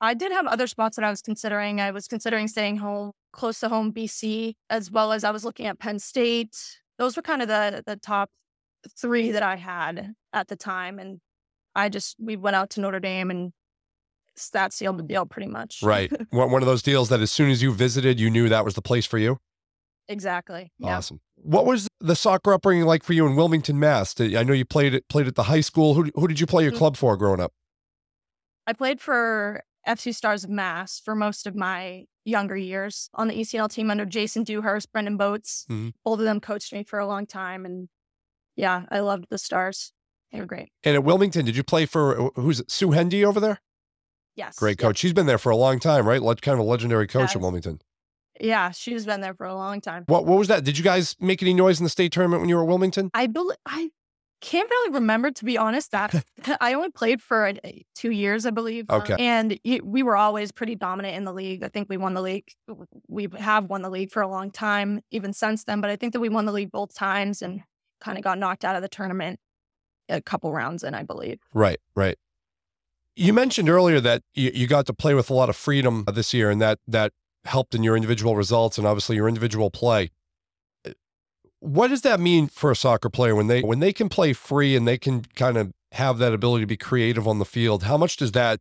I 0.00 0.14
did 0.14 0.32
have 0.32 0.46
other 0.46 0.66
spots 0.66 0.96
that 0.96 1.04
I 1.04 1.10
was 1.10 1.20
considering. 1.22 1.80
I 1.80 1.90
was 1.90 2.06
considering 2.08 2.48
staying 2.48 2.78
home, 2.78 3.12
close 3.32 3.60
to 3.60 3.68
home, 3.68 3.92
BC, 3.92 4.54
as 4.70 4.90
well 4.90 5.12
as 5.12 5.24
I 5.24 5.30
was 5.30 5.44
looking 5.44 5.66
at 5.66 5.78
Penn 5.78 5.98
State. 5.98 6.56
Those 6.98 7.16
were 7.16 7.22
kind 7.22 7.42
of 7.42 7.48
the 7.48 7.82
the 7.86 7.96
top 7.96 8.30
three 8.98 9.30
that 9.32 9.42
I 9.42 9.56
had 9.56 10.14
at 10.32 10.48
the 10.48 10.56
time, 10.56 10.98
and 10.98 11.20
I 11.74 11.88
just 11.90 12.16
we 12.18 12.36
went 12.36 12.56
out 12.56 12.70
to 12.70 12.80
Notre 12.80 13.00
Dame, 13.00 13.30
and 13.30 13.52
that 14.54 14.72
sealed 14.72 14.98
the 14.98 15.02
deal 15.02 15.26
pretty 15.26 15.48
much. 15.50 15.80
Right. 15.82 16.10
one 16.30 16.50
one 16.50 16.62
of 16.62 16.66
those 16.66 16.82
deals 16.82 17.08
that 17.10 17.20
as 17.20 17.30
soon 17.30 17.50
as 17.50 17.62
you 17.62 17.72
visited, 17.72 18.18
you 18.18 18.30
knew 18.30 18.48
that 18.48 18.64
was 18.64 18.74
the 18.74 18.82
place 18.82 19.04
for 19.06 19.18
you. 19.18 19.38
exactly. 20.08 20.72
Yeah. 20.78 20.96
Awesome. 20.96 21.20
What 21.36 21.66
was 21.66 21.88
the 22.00 22.16
soccer 22.16 22.52
upbringing 22.52 22.84
like 22.84 23.02
for 23.02 23.12
you 23.12 23.26
in 23.26 23.36
Wilmington, 23.36 23.78
Mass? 23.78 24.14
I 24.20 24.42
know 24.44 24.52
you 24.54 24.64
played 24.64 24.94
at 24.94 25.08
played 25.08 25.26
at 25.26 25.34
the 25.34 25.44
high 25.44 25.60
school. 25.60 25.94
Who 25.94 26.10
who 26.14 26.26
did 26.26 26.40
you 26.40 26.46
play 26.46 26.62
your 26.64 26.72
Mhm. 26.72 26.76
club 26.78 26.96
for 26.96 27.16
growing 27.16 27.40
up? 27.40 27.52
I 28.66 28.72
played 28.72 29.00
for 29.00 29.62
FC 29.86 30.14
Stars 30.14 30.44
of 30.44 30.50
Mass 30.50 31.00
for 31.04 31.14
most 31.14 31.46
of 31.46 31.54
my 31.54 32.04
younger 32.24 32.56
years 32.56 33.08
on 33.14 33.28
the 33.28 33.34
ECNL 33.34 33.68
team 33.70 33.90
under 33.90 34.04
Jason 34.04 34.44
Dewhurst, 34.44 34.92
Brendan 34.92 35.16
Boats. 35.16 35.64
Mhm. 35.70 35.92
Both 36.04 36.18
of 36.18 36.24
them 36.24 36.40
coached 36.40 36.72
me 36.72 36.84
for 36.84 36.98
a 36.98 37.06
long 37.06 37.26
time. 37.26 37.64
And 37.64 37.88
yeah, 38.56 38.84
I 38.90 39.00
loved 39.00 39.26
the 39.30 39.38
Stars. 39.38 39.92
They 40.32 40.38
were 40.40 40.46
great. 40.46 40.70
And 40.84 40.94
at 40.94 41.02
Wilmington, 41.04 41.44
did 41.44 41.56
you 41.56 41.64
play 41.64 41.86
for 41.86 42.30
who's 42.36 42.60
it? 42.60 42.70
Sue 42.70 42.90
Hendy 42.92 43.24
over 43.24 43.40
there? 43.40 43.60
Yes. 44.36 44.56
Great 44.58 44.78
Yep. 44.78 44.78
coach. 44.78 44.98
She's 44.98 45.12
been 45.12 45.26
there 45.26 45.38
for 45.38 45.50
a 45.50 45.56
long 45.56 45.80
time, 45.80 46.06
right? 46.06 46.20
Kind 46.40 46.54
of 46.54 46.58
a 46.60 46.62
legendary 46.68 47.06
coach 47.06 47.34
at 47.34 47.40
Wilmington. 47.42 47.80
Yeah, 48.40 48.70
she's 48.70 49.04
been 49.04 49.20
there 49.20 49.34
for 49.34 49.44
a 49.44 49.54
long 49.54 49.80
time. 49.80 50.04
What 50.06 50.24
what 50.24 50.38
was 50.38 50.48
that? 50.48 50.64
Did 50.64 50.78
you 50.78 50.84
guys 50.84 51.14
make 51.20 51.42
any 51.42 51.52
noise 51.52 51.78
in 51.80 51.84
the 51.84 51.90
state 51.90 52.12
tournament 52.12 52.40
when 52.40 52.48
you 52.48 52.56
were 52.56 52.62
at 52.62 52.68
Wilmington? 52.68 53.10
I 53.12 53.26
believe 53.26 53.58
I 53.66 53.90
can't 54.40 54.68
really 54.68 54.94
remember 54.94 55.30
to 55.30 55.44
be 55.44 55.58
honest. 55.58 55.92
That 55.92 56.24
I 56.60 56.74
only 56.74 56.90
played 56.90 57.20
for 57.20 57.48
uh, 57.48 57.52
two 57.94 58.10
years, 58.10 58.46
I 58.46 58.50
believe. 58.50 58.88
Okay. 58.90 59.16
and 59.18 59.58
we 59.82 60.02
were 60.02 60.16
always 60.16 60.52
pretty 60.52 60.74
dominant 60.74 61.16
in 61.16 61.24
the 61.24 61.32
league. 61.32 61.62
I 61.62 61.68
think 61.68 61.88
we 61.88 61.96
won 61.96 62.14
the 62.14 62.22
league. 62.22 62.48
We 63.08 63.28
have 63.38 63.66
won 63.66 63.82
the 63.82 63.90
league 63.90 64.10
for 64.10 64.22
a 64.22 64.28
long 64.28 64.50
time, 64.50 65.00
even 65.10 65.32
since 65.32 65.64
then. 65.64 65.80
But 65.80 65.90
I 65.90 65.96
think 65.96 66.12
that 66.12 66.20
we 66.20 66.28
won 66.28 66.46
the 66.46 66.52
league 66.52 66.70
both 66.70 66.94
times 66.94 67.42
and 67.42 67.62
kind 68.00 68.18
of 68.18 68.24
got 68.24 68.38
knocked 68.38 68.64
out 68.64 68.76
of 68.76 68.82
the 68.82 68.88
tournament 68.88 69.38
a 70.08 70.20
couple 70.20 70.52
rounds 70.52 70.82
in, 70.82 70.94
I 70.94 71.02
believe. 71.02 71.38
Right, 71.54 71.78
right. 71.94 72.18
You 73.16 73.32
mentioned 73.32 73.68
earlier 73.68 74.00
that 74.00 74.22
you, 74.34 74.50
you 74.54 74.66
got 74.66 74.86
to 74.86 74.94
play 74.94 75.14
with 75.14 75.30
a 75.30 75.34
lot 75.34 75.48
of 75.48 75.56
freedom 75.56 76.04
this 76.12 76.32
year, 76.32 76.50
and 76.50 76.60
that 76.60 76.78
that 76.86 77.12
helped 77.44 77.74
in 77.74 77.82
your 77.82 77.96
individual 77.96 78.36
results 78.36 78.78
and 78.78 78.86
obviously 78.86 79.16
your 79.16 79.28
individual 79.28 79.70
play. 79.70 80.10
What 81.60 81.88
does 81.88 82.02
that 82.02 82.20
mean 82.20 82.48
for 82.48 82.70
a 82.70 82.76
soccer 82.76 83.10
player 83.10 83.34
when 83.34 83.46
they 83.46 83.60
when 83.62 83.80
they 83.80 83.92
can 83.92 84.08
play 84.08 84.32
free 84.32 84.74
and 84.74 84.88
they 84.88 84.98
can 84.98 85.22
kind 85.36 85.56
of 85.56 85.72
have 85.92 86.18
that 86.18 86.32
ability 86.32 86.62
to 86.62 86.66
be 86.66 86.76
creative 86.76 87.28
on 87.28 87.38
the 87.38 87.44
field? 87.44 87.84
How 87.84 87.96
much 87.96 88.16
does 88.16 88.32
that 88.32 88.60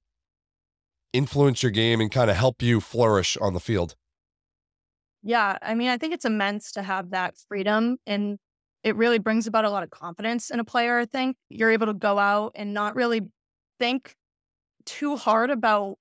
influence 1.13 1.63
your 1.63 1.71
game 1.71 2.01
and 2.01 2.11
kind 2.11 2.29
of 2.29 2.35
help 2.35 2.61
you 2.61 2.81
flourish 2.81 3.37
on 3.37 3.53
the 3.53 3.59
field? 3.59 3.95
Yeah, 5.21 5.57
I 5.61 5.75
mean, 5.75 5.89
I 5.89 5.97
think 5.97 6.13
it's 6.13 6.25
immense 6.25 6.71
to 6.73 6.81
have 6.81 7.11
that 7.11 7.35
freedom 7.47 7.97
and 8.05 8.37
it 8.83 8.95
really 8.95 9.19
brings 9.19 9.47
about 9.47 9.65
a 9.65 9.69
lot 9.69 9.83
of 9.83 9.89
confidence 9.89 10.49
in 10.49 10.59
a 10.59 10.63
player, 10.63 10.99
I 10.99 11.05
think. 11.05 11.35
You're 11.49 11.71
able 11.71 11.87
to 11.87 11.93
go 11.93 12.17
out 12.17 12.53
and 12.55 12.73
not 12.73 12.95
really 12.95 13.21
think 13.77 14.15
too 14.85 15.15
hard 15.15 15.49
about 15.49 15.97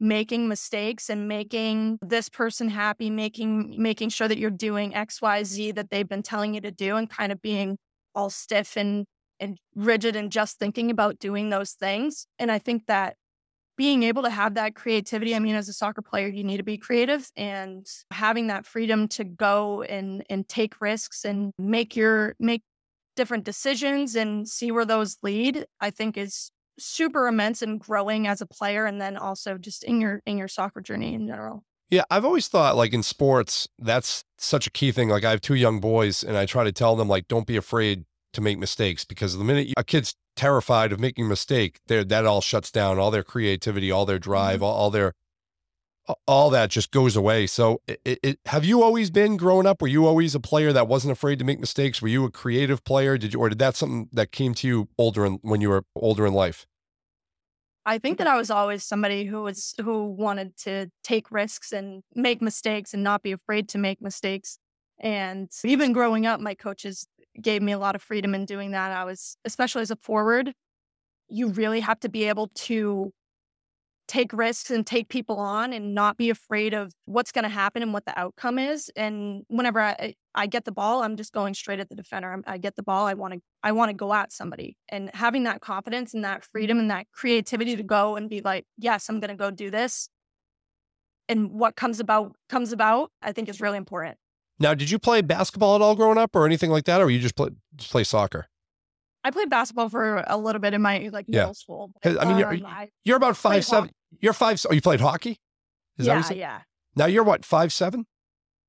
making 0.00 0.48
mistakes 0.48 1.10
and 1.10 1.28
making 1.28 1.98
this 2.02 2.28
person 2.28 2.68
happy, 2.68 3.10
making 3.10 3.74
making 3.78 4.10
sure 4.10 4.28
that 4.28 4.38
you're 4.38 4.50
doing 4.50 4.92
XYZ 4.92 5.74
that 5.74 5.90
they've 5.90 6.08
been 6.08 6.22
telling 6.22 6.54
you 6.54 6.60
to 6.60 6.70
do 6.70 6.96
and 6.96 7.10
kind 7.10 7.32
of 7.32 7.42
being 7.42 7.78
all 8.14 8.30
stiff 8.30 8.76
and 8.76 9.04
and 9.40 9.58
rigid 9.74 10.16
and 10.16 10.32
just 10.32 10.58
thinking 10.58 10.90
about 10.90 11.18
doing 11.18 11.50
those 11.50 11.72
things. 11.72 12.26
And 12.38 12.50
I 12.50 12.58
think 12.58 12.86
that 12.86 13.16
being 13.76 14.02
able 14.02 14.24
to 14.24 14.30
have 14.30 14.54
that 14.54 14.74
creativity 14.74 15.34
i 15.34 15.38
mean 15.38 15.54
as 15.54 15.68
a 15.68 15.72
soccer 15.72 16.02
player 16.02 16.26
you 16.26 16.44
need 16.44 16.56
to 16.58 16.64
be 16.64 16.76
creative 16.76 17.30
and 17.36 17.86
having 18.10 18.48
that 18.48 18.66
freedom 18.66 19.08
to 19.08 19.24
go 19.24 19.82
and 19.82 20.24
and 20.28 20.48
take 20.48 20.80
risks 20.80 21.24
and 21.24 21.52
make 21.58 21.94
your 21.96 22.34
make 22.40 22.62
different 23.14 23.44
decisions 23.44 24.16
and 24.16 24.48
see 24.48 24.70
where 24.70 24.84
those 24.84 25.16
lead 25.22 25.64
i 25.80 25.90
think 25.90 26.16
is 26.16 26.50
super 26.78 27.26
immense 27.26 27.62
and 27.62 27.80
growing 27.80 28.26
as 28.26 28.40
a 28.40 28.46
player 28.46 28.86
and 28.86 29.00
then 29.00 29.16
also 29.16 29.58
just 29.58 29.84
in 29.84 30.00
your 30.00 30.22
in 30.26 30.38
your 30.38 30.48
soccer 30.48 30.80
journey 30.80 31.14
in 31.14 31.26
general 31.26 31.64
Yeah, 31.90 32.04
I've 32.10 32.24
always 32.24 32.48
thought 32.48 32.76
like 32.76 32.92
in 32.92 33.02
sports, 33.02 33.66
that's 33.78 34.24
such 34.36 34.66
a 34.66 34.70
key 34.70 34.92
thing. 34.92 35.08
Like 35.08 35.24
I 35.24 35.30
have 35.30 35.40
two 35.40 35.54
young 35.54 35.80
boys 35.80 36.22
and 36.22 36.36
I 36.36 36.46
try 36.46 36.64
to 36.64 36.72
tell 36.72 36.96
them 36.96 37.08
like 37.08 37.28
don't 37.28 37.46
be 37.46 37.56
afraid 37.56 38.04
to 38.34 38.40
make 38.40 38.58
mistakes 38.58 39.04
because 39.04 39.36
the 39.36 39.44
minute 39.44 39.68
you, 39.68 39.74
a 39.76 39.84
kid's 39.84 40.14
terrified 40.36 40.92
of 40.92 41.00
making 41.00 41.24
a 41.24 41.28
mistake, 41.28 41.80
there 41.86 42.04
that 42.04 42.26
all 42.26 42.40
shuts 42.40 42.70
down, 42.70 42.98
all 42.98 43.10
their 43.10 43.22
creativity, 43.22 43.90
all 43.90 44.06
their 44.06 44.18
drive, 44.18 44.56
mm-hmm. 44.56 44.64
all, 44.64 44.74
all 44.74 44.90
their 44.90 45.14
all 46.26 46.50
that 46.50 46.70
just 46.70 46.90
goes 46.90 47.16
away. 47.16 47.46
So, 47.46 47.80
it, 47.86 48.18
it, 48.22 48.38
have 48.46 48.64
you 48.64 48.82
always 48.82 49.10
been 49.10 49.36
growing 49.36 49.66
up? 49.66 49.82
Were 49.82 49.88
you 49.88 50.06
always 50.06 50.34
a 50.34 50.40
player 50.40 50.72
that 50.72 50.88
wasn't 50.88 51.12
afraid 51.12 51.38
to 51.38 51.44
make 51.44 51.60
mistakes? 51.60 52.00
Were 52.00 52.08
you 52.08 52.24
a 52.24 52.30
creative 52.30 52.84
player? 52.84 53.18
Did 53.18 53.34
you, 53.34 53.40
or 53.40 53.48
did 53.48 53.58
that 53.58 53.76
something 53.76 54.08
that 54.12 54.32
came 54.32 54.54
to 54.54 54.68
you 54.68 54.88
older 54.98 55.24
in, 55.24 55.38
when 55.42 55.60
you 55.60 55.68
were 55.68 55.84
older 55.94 56.26
in 56.26 56.32
life? 56.32 56.66
I 57.88 57.96
think 57.98 58.18
that 58.18 58.26
I 58.26 58.36
was 58.36 58.50
always 58.50 58.84
somebody 58.84 59.24
who 59.24 59.42
was 59.42 59.74
who 59.80 60.08
wanted 60.08 60.58
to 60.58 60.90
take 61.02 61.30
risks 61.30 61.72
and 61.72 62.02
make 62.14 62.42
mistakes 62.42 62.92
and 62.92 63.02
not 63.02 63.22
be 63.22 63.32
afraid 63.32 63.66
to 63.70 63.78
make 63.78 64.02
mistakes. 64.02 64.58
And 65.00 65.50
even 65.64 65.94
growing 65.94 66.26
up, 66.26 66.38
my 66.38 66.54
coaches 66.54 67.06
gave 67.40 67.62
me 67.62 67.72
a 67.72 67.78
lot 67.78 67.94
of 67.94 68.02
freedom 68.02 68.34
in 68.34 68.44
doing 68.44 68.72
that. 68.72 68.92
I 68.92 69.04
was, 69.04 69.38
especially 69.46 69.82
as 69.82 69.90
a 69.90 69.96
forward, 69.96 70.52
you 71.30 71.48
really 71.48 71.80
have 71.80 72.00
to 72.00 72.10
be 72.10 72.24
able 72.24 72.48
to 72.48 73.12
take 74.08 74.32
risks 74.32 74.70
and 74.70 74.86
take 74.86 75.08
people 75.08 75.38
on 75.38 75.72
and 75.72 75.94
not 75.94 76.16
be 76.16 76.30
afraid 76.30 76.74
of 76.74 76.92
what's 77.04 77.30
going 77.30 77.44
to 77.44 77.48
happen 77.50 77.82
and 77.82 77.92
what 77.92 78.06
the 78.06 78.18
outcome 78.18 78.58
is. 78.58 78.90
And 78.96 79.44
whenever 79.48 79.80
I, 79.80 80.14
I 80.34 80.46
get 80.46 80.64
the 80.64 80.72
ball, 80.72 81.02
I'm 81.02 81.16
just 81.16 81.32
going 81.32 81.54
straight 81.54 81.78
at 81.78 81.88
the 81.90 81.94
defender. 81.94 82.32
I'm, 82.32 82.42
I 82.46 82.58
get 82.58 82.74
the 82.74 82.82
ball. 82.82 83.06
I 83.06 83.14
want 83.14 83.34
to 83.34 83.40
I 83.62 83.72
want 83.72 83.90
to 83.90 83.94
go 83.94 84.12
at 84.14 84.32
somebody. 84.32 84.76
And 84.88 85.10
having 85.14 85.44
that 85.44 85.60
confidence 85.60 86.14
and 86.14 86.24
that 86.24 86.42
freedom 86.44 86.78
and 86.78 86.90
that 86.90 87.06
creativity 87.12 87.76
to 87.76 87.82
go 87.82 88.16
and 88.16 88.28
be 88.30 88.40
like, 88.40 88.64
yes, 88.78 89.08
I'm 89.08 89.20
going 89.20 89.28
to 89.30 89.36
go 89.36 89.50
do 89.50 89.70
this. 89.70 90.08
And 91.28 91.52
what 91.52 91.76
comes 91.76 92.00
about 92.00 92.34
comes 92.48 92.72
about, 92.72 93.10
I 93.22 93.32
think 93.32 93.48
is 93.48 93.60
really 93.60 93.76
important. 93.76 94.16
Now, 94.58 94.74
did 94.74 94.90
you 94.90 94.98
play 94.98 95.20
basketball 95.20 95.76
at 95.76 95.82
all 95.82 95.94
growing 95.94 96.18
up 96.18 96.34
or 96.34 96.46
anything 96.46 96.70
like 96.70 96.84
that? 96.86 97.00
Or 97.00 97.10
you 97.10 97.20
just 97.20 97.36
play, 97.36 97.50
just 97.76 97.90
play 97.90 98.02
soccer? 98.04 98.46
I 99.22 99.30
played 99.30 99.50
basketball 99.50 99.88
for 99.88 100.24
a 100.26 100.36
little 100.38 100.60
bit 100.60 100.74
in 100.74 100.80
my 100.82 101.10
like 101.12 101.26
Yeah. 101.28 101.40
middle 101.40 101.54
school. 101.54 101.92
I 102.04 102.24
mean, 102.24 102.38
you're- 102.38 102.62
Um, 102.64 102.86
You're 103.04 103.16
about 103.16 103.36
five 103.36 103.64
seven. 103.64 103.90
You're 104.20 104.32
five. 104.32 104.64
Oh, 104.68 104.72
you 104.72 104.80
played 104.80 105.00
hockey? 105.00 105.38
Is 105.98 106.06
that 106.06 106.14
yeah, 106.14 106.20
said? 106.22 106.36
yeah. 106.36 106.60
Now 106.96 107.06
you're 107.06 107.24
what 107.24 107.44
five 107.44 107.72
seven? 107.72 108.06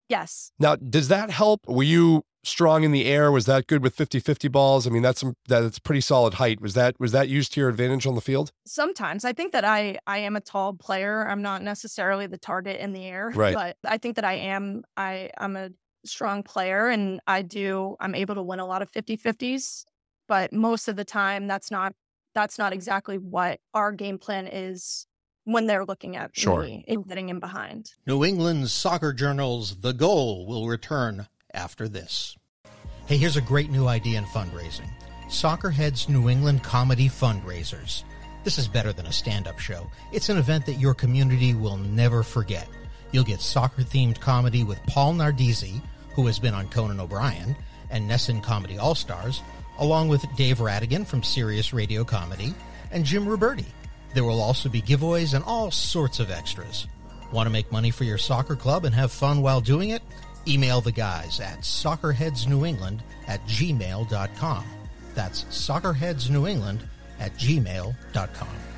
Yes. 0.07 0.51
Now 0.59 0.75
does 0.75 1.07
that 1.09 1.29
help? 1.29 1.61
Were 1.67 1.83
you 1.83 2.23
strong 2.43 2.83
in 2.83 2.91
the 2.91 3.05
air? 3.05 3.31
Was 3.31 3.45
that 3.45 3.67
good 3.67 3.83
with 3.83 3.95
50-50 3.95 4.51
balls? 4.51 4.87
I 4.87 4.89
mean, 4.89 5.01
that's 5.03 5.21
some 5.21 5.35
that's 5.47 5.77
pretty 5.79 6.01
solid 6.01 6.35
height. 6.35 6.59
Was 6.61 6.73
that 6.73 6.99
was 6.99 7.11
that 7.11 7.29
used 7.29 7.53
to 7.53 7.59
your 7.59 7.69
advantage 7.69 8.07
on 8.07 8.15
the 8.15 8.21
field? 8.21 8.51
Sometimes 8.65 9.23
I 9.25 9.33
think 9.33 9.51
that 9.51 9.65
I 9.65 9.99
I 10.07 10.19
am 10.19 10.35
a 10.35 10.41
tall 10.41 10.73
player. 10.73 11.27
I'm 11.27 11.41
not 11.41 11.61
necessarily 11.61 12.27
the 12.27 12.37
target 12.37 12.79
in 12.79 12.93
the 12.93 13.05
air, 13.05 13.31
Right. 13.35 13.53
but 13.53 13.77
I 13.85 13.97
think 13.97 14.15
that 14.15 14.25
I 14.25 14.33
am 14.33 14.83
I 14.97 15.29
I'm 15.37 15.55
a 15.55 15.69
strong 16.05 16.43
player 16.43 16.87
and 16.87 17.19
I 17.27 17.41
do 17.43 17.95
I'm 17.99 18.15
able 18.15 18.35
to 18.35 18.41
win 18.43 18.59
a 18.59 18.65
lot 18.65 18.81
of 18.81 18.89
50-50s, 18.91 19.83
but 20.27 20.53
most 20.53 20.87
of 20.87 20.95
the 20.95 21.05
time 21.05 21.45
that's 21.47 21.69
not 21.69 21.93
that's 22.33 22.57
not 22.57 22.73
exactly 22.73 23.17
what 23.17 23.59
our 23.73 23.91
game 23.91 24.17
plan 24.17 24.47
is 24.47 25.05
when 25.51 25.65
they're 25.67 25.85
looking 25.85 26.15
at 26.15 26.31
Sure. 26.37 26.63
me 26.63 26.83
and 26.87 27.07
getting 27.07 27.29
in 27.29 27.39
behind. 27.39 27.91
New 28.05 28.23
England's 28.23 28.71
Soccer 28.71 29.13
Journal's 29.13 29.77
The 29.81 29.93
Goal 29.93 30.45
will 30.45 30.67
return 30.67 31.27
after 31.53 31.87
this. 31.87 32.35
Hey, 33.07 33.17
here's 33.17 33.37
a 33.37 33.41
great 33.41 33.69
new 33.71 33.87
idea 33.87 34.17
in 34.19 34.25
fundraising 34.25 34.89
Soccerhead's 35.29 36.09
New 36.09 36.29
England 36.29 36.63
Comedy 36.63 37.07
Fundraisers. 37.07 38.03
This 38.43 38.57
is 38.57 38.67
better 38.67 38.91
than 38.93 39.05
a 39.05 39.11
stand 39.11 39.47
up 39.47 39.59
show. 39.59 39.89
It's 40.11 40.29
an 40.29 40.37
event 40.37 40.65
that 40.65 40.79
your 40.79 40.93
community 40.93 41.53
will 41.53 41.77
never 41.77 42.23
forget. 42.23 42.67
You'll 43.11 43.23
get 43.23 43.41
soccer 43.41 43.81
themed 43.83 44.19
comedy 44.19 44.63
with 44.63 44.79
Paul 44.87 45.13
Nardizzi, 45.13 45.81
who 46.13 46.25
has 46.27 46.39
been 46.39 46.53
on 46.53 46.67
Conan 46.69 46.99
O'Brien, 46.99 47.55
and 47.89 48.09
Nesson 48.09 48.41
Comedy 48.41 48.77
All 48.77 48.95
Stars, 48.95 49.41
along 49.79 50.07
with 50.09 50.25
Dave 50.35 50.57
Rattigan 50.59 51.05
from 51.05 51.23
Sirius 51.23 51.73
Radio 51.73 52.03
Comedy, 52.03 52.53
and 52.91 53.03
Jim 53.05 53.25
Roberti. 53.25 53.65
There 54.13 54.23
will 54.23 54.41
also 54.41 54.69
be 54.69 54.81
giveaways 54.81 55.33
and 55.33 55.43
all 55.45 55.71
sorts 55.71 56.19
of 56.19 56.31
extras. 56.31 56.87
Want 57.31 57.47
to 57.47 57.51
make 57.51 57.71
money 57.71 57.91
for 57.91 58.03
your 58.03 58.17
soccer 58.17 58.55
club 58.55 58.85
and 58.85 58.95
have 58.95 59.11
fun 59.11 59.41
while 59.41 59.61
doing 59.61 59.89
it? 59.89 60.01
Email 60.47 60.81
the 60.81 60.91
guys 60.91 61.39
at 61.39 61.59
soccerheadsnewengland 61.59 63.01
at 63.27 63.45
gmail.com. 63.47 64.65
That's 65.13 65.43
soccerheadsnewengland 65.45 66.79
at 67.19 67.33
gmail.com. 67.35 68.68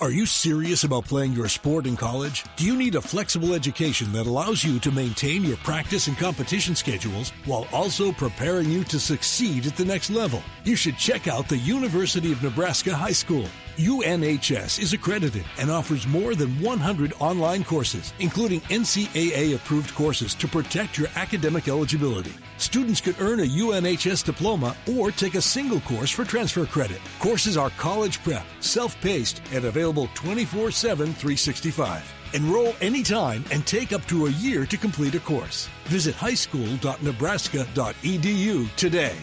Are 0.00 0.12
you 0.12 0.26
serious 0.26 0.84
about 0.84 1.06
playing 1.06 1.32
your 1.32 1.48
sport 1.48 1.84
in 1.84 1.96
college? 1.96 2.44
Do 2.54 2.64
you 2.64 2.76
need 2.76 2.94
a 2.94 3.00
flexible 3.00 3.52
education 3.52 4.12
that 4.12 4.28
allows 4.28 4.62
you 4.62 4.78
to 4.78 4.92
maintain 4.92 5.42
your 5.42 5.56
practice 5.56 6.06
and 6.06 6.16
competition 6.16 6.76
schedules 6.76 7.32
while 7.46 7.66
also 7.72 8.12
preparing 8.12 8.70
you 8.70 8.84
to 8.84 9.00
succeed 9.00 9.66
at 9.66 9.76
the 9.76 9.84
next 9.84 10.10
level? 10.10 10.40
You 10.62 10.76
should 10.76 10.98
check 10.98 11.26
out 11.26 11.48
the 11.48 11.56
University 11.56 12.30
of 12.30 12.40
Nebraska 12.44 12.94
High 12.94 13.10
School. 13.10 13.46
UNHS 13.76 14.78
is 14.78 14.92
accredited 14.92 15.44
and 15.58 15.68
offers 15.68 16.06
more 16.06 16.36
than 16.36 16.60
100 16.60 17.14
online 17.18 17.64
courses, 17.64 18.12
including 18.20 18.60
NCAA 18.70 19.56
approved 19.56 19.96
courses 19.96 20.32
to 20.36 20.46
protect 20.46 20.96
your 20.96 21.08
academic 21.16 21.66
eligibility. 21.66 22.34
Students 22.58 23.00
could 23.00 23.18
earn 23.20 23.40
a 23.40 23.46
UNHS 23.46 24.22
diploma 24.24 24.76
or 24.98 25.10
take 25.10 25.36
a 25.36 25.40
single 25.40 25.80
course 25.80 26.10
for 26.10 26.24
transfer 26.24 26.66
credit. 26.66 27.00
Courses 27.20 27.56
are 27.56 27.70
college 27.70 28.22
prep, 28.22 28.44
self 28.60 29.00
paced, 29.00 29.40
and 29.52 29.64
available 29.64 30.10
24 30.14 30.72
7 30.72 31.06
365. 31.06 32.14
Enroll 32.34 32.74
anytime 32.80 33.44
and 33.50 33.66
take 33.66 33.92
up 33.92 34.04
to 34.06 34.26
a 34.26 34.30
year 34.30 34.66
to 34.66 34.76
complete 34.76 35.14
a 35.14 35.20
course. 35.20 35.68
Visit 35.84 36.14
highschool.nebraska.edu 36.16 38.76
today. 38.76 39.16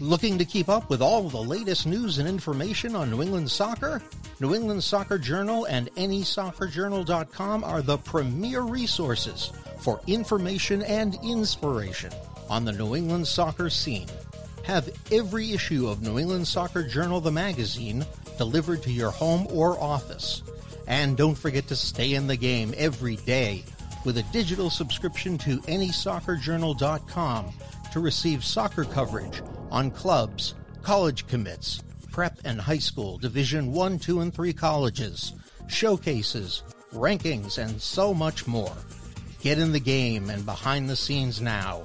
Looking 0.00 0.36
to 0.38 0.44
keep 0.44 0.68
up 0.68 0.90
with 0.90 1.00
all 1.00 1.30
the 1.30 1.38
latest 1.38 1.86
news 1.86 2.18
and 2.18 2.28
information 2.28 2.96
on 2.96 3.10
New 3.10 3.22
England 3.22 3.48
soccer? 3.50 4.02
New 4.40 4.52
England 4.52 4.82
Soccer 4.82 5.18
Journal 5.18 5.66
and 5.66 5.88
NESoccerJournal.com 5.94 7.62
are 7.62 7.80
the 7.80 7.98
premier 7.98 8.62
resources 8.62 9.52
for 9.80 10.00
information 10.06 10.82
and 10.82 11.16
inspiration 11.22 12.12
on 12.48 12.64
the 12.64 12.72
New 12.72 12.94
England 12.94 13.26
soccer 13.26 13.70
scene. 13.70 14.08
Have 14.64 14.90
every 15.12 15.52
issue 15.52 15.88
of 15.88 16.02
New 16.02 16.18
England 16.18 16.48
Soccer 16.48 16.82
Journal, 16.82 17.20
the 17.20 17.30
magazine, 17.30 18.04
delivered 18.38 18.82
to 18.82 18.90
your 18.90 19.10
home 19.10 19.46
or 19.50 19.78
office. 19.80 20.42
And 20.86 21.16
don't 21.16 21.34
forget 21.34 21.68
to 21.68 21.76
stay 21.76 22.14
in 22.14 22.26
the 22.26 22.36
game 22.36 22.74
every 22.76 23.16
day 23.16 23.64
with 24.04 24.18
a 24.18 24.22
digital 24.24 24.70
subscription 24.70 25.38
to 25.38 25.58
NESoccerJournal.com 25.60 27.52
to 27.92 28.00
receive 28.00 28.44
soccer 28.44 28.84
coverage 28.84 29.42
on 29.70 29.90
clubs, 29.90 30.54
college 30.82 31.26
commits, 31.26 31.82
prep 32.10 32.38
and 32.44 32.60
high 32.60 32.78
school, 32.78 33.18
Division 33.18 33.72
1, 33.72 33.98
2, 33.98 34.20
and 34.20 34.32
3 34.32 34.52
colleges, 34.52 35.32
showcases, 35.68 36.62
rankings, 36.92 37.58
and 37.58 37.80
so 37.80 38.14
much 38.14 38.46
more. 38.46 38.72
Get 39.44 39.58
in 39.58 39.72
the 39.72 39.78
game 39.78 40.30
and 40.30 40.46
behind 40.46 40.88
the 40.88 40.96
scenes 40.96 41.42
now 41.42 41.82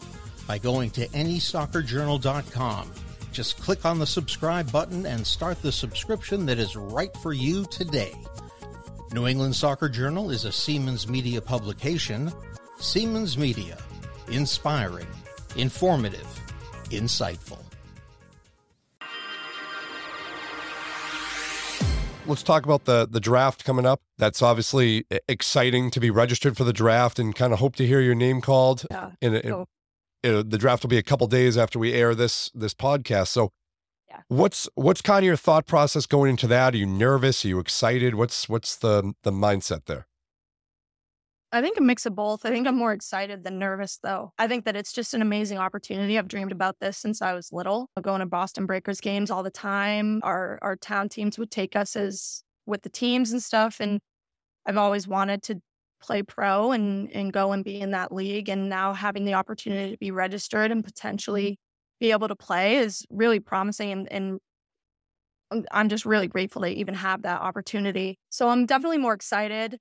by 0.48 0.58
going 0.60 0.92
to 0.92 1.06
NESoccerJournal.com. 1.10 2.92
Just 3.34 3.60
click 3.60 3.84
on 3.84 4.00
the 4.00 4.08
subscribe 4.08 4.72
button 4.72 5.06
and 5.06 5.28
start 5.28 5.62
the 5.62 5.74
subscription 5.74 6.46
that 6.46 6.58
is 6.58 6.78
right 6.78 7.14
for 7.18 7.34
you 7.34 7.66
today. 7.66 8.14
New 9.12 9.28
England 9.28 9.58
Soccer 9.58 9.90
Journal 9.90 10.32
is 10.32 10.46
a 10.46 10.50
Seamans 10.50 11.10
Media 11.10 11.42
publication. 11.42 12.32
Seamans 12.78 13.36
Media. 13.36 13.78
Inspiring, 14.32 15.08
informative, 15.58 16.28
insightful. 16.92 17.69
Let's 22.30 22.44
talk 22.44 22.64
about 22.64 22.86
the 22.86 23.08
the 23.10 23.20
draft 23.20 23.64
coming 23.66 23.86
up. 23.86 24.02
That's 24.18 24.42
obviously 24.42 25.06
exciting 25.28 25.90
to 25.92 26.00
be 26.00 26.10
registered 26.12 26.56
for 26.56 26.64
the 26.64 26.74
draft 26.74 27.18
and 27.20 27.36
kind 27.36 27.52
of 27.54 27.60
hope 27.60 27.76
to 27.78 27.88
hear 27.88 28.02
your 28.02 28.16
name 28.16 28.40
called. 28.42 28.86
Yeah. 28.92 29.12
So- 29.22 29.66
in- 30.24 30.50
the 30.50 30.58
draft 30.58 30.84
will 30.84 30.90
be 30.90 30.98
a 30.98 31.04
couple 31.04 31.28
days 31.28 31.58
after 31.58 31.80
we 31.80 31.94
air 31.94 32.14
this 32.14 32.52
this 32.54 32.74
podcast. 32.74 33.30
So, 33.30 33.52
Yeah. 34.10 34.20
what's 34.28 34.68
what's 34.76 35.02
kind 35.02 35.20
of 35.20 35.26
your 35.26 35.38
thought 35.38 35.66
process 35.66 36.06
going 36.06 36.32
into 36.32 36.46
that? 36.48 36.74
Are 36.74 36.78
you 36.78 36.86
nervous? 36.86 37.46
Are 37.46 37.48
you 37.48 37.60
excited? 37.60 38.16
What's 38.16 38.48
what's 38.50 38.76
the 38.76 39.14
the 39.24 39.32
mindset 39.32 39.86
there? 39.86 40.06
I 41.52 41.62
think 41.62 41.78
a 41.78 41.82
mix 41.82 42.06
of 42.06 42.16
both. 42.16 42.46
I 42.46 42.50
think 42.50 42.68
I'm 42.68 42.76
more 42.78 42.94
excited 42.94 43.44
than 43.44 43.58
nervous, 43.58 43.98
though. 44.04 44.34
I 44.38 44.48
think 44.48 44.66
that 44.66 44.76
it's 44.76 44.94
just 44.94 45.16
an 45.16 45.22
amazing 45.22 45.58
opportunity. 45.58 46.18
I've 46.18 46.28
dreamed 46.28 46.52
about 46.52 46.80
this 46.80 46.98
since 46.98 47.22
I 47.22 47.34
was 47.34 47.52
little. 47.52 47.90
Going 48.02 48.20
to 48.20 48.28
Boston 48.28 48.68
Breakers 48.68 49.02
games 49.02 49.32
all 49.32 49.42
the 49.42 49.50
time. 49.50 50.20
Our 50.24 50.60
our 50.62 50.76
town 50.76 51.10
teams 51.10 51.40
would 51.40 51.50
take 51.50 51.76
us 51.76 51.96
as 51.96 52.44
with 52.68 52.84
the 52.84 52.90
teams 52.90 53.32
and 53.32 53.42
stuff, 53.42 53.80
and 53.80 54.00
I've 54.66 54.78
always 54.78 55.08
wanted 55.08 55.42
to 55.44 55.60
play 56.02 56.22
pro 56.24 56.72
and 56.72 57.12
and 57.14 57.34
go 57.34 57.52
and 57.52 57.64
be 57.66 57.82
in 57.82 57.92
that 57.92 58.12
league. 58.12 58.48
And 58.50 58.70
now 58.70 58.94
having 58.94 59.26
the 59.26 59.34
opportunity 59.34 59.92
to 59.92 59.98
be 59.98 60.12
registered 60.12 60.72
and 60.72 60.84
potentially 60.84 61.58
be 62.00 62.12
able 62.12 62.28
to 62.28 62.36
play 62.36 62.78
is 62.78 63.06
really 63.10 63.40
promising. 63.40 63.92
And, 63.92 64.12
and 64.12 64.40
I'm- 65.52 65.66
I'm 65.72 65.90
just 65.90 66.06
really 66.06 66.28
grateful 66.28 66.62
to 66.62 66.68
even 66.70 66.94
have 66.94 67.24
that 67.24 67.42
opportunity. 67.42 68.20
So 68.30 68.50
I'm 68.50 68.66
definitely 68.66 69.00
more 69.00 69.14
excited. 69.14 69.80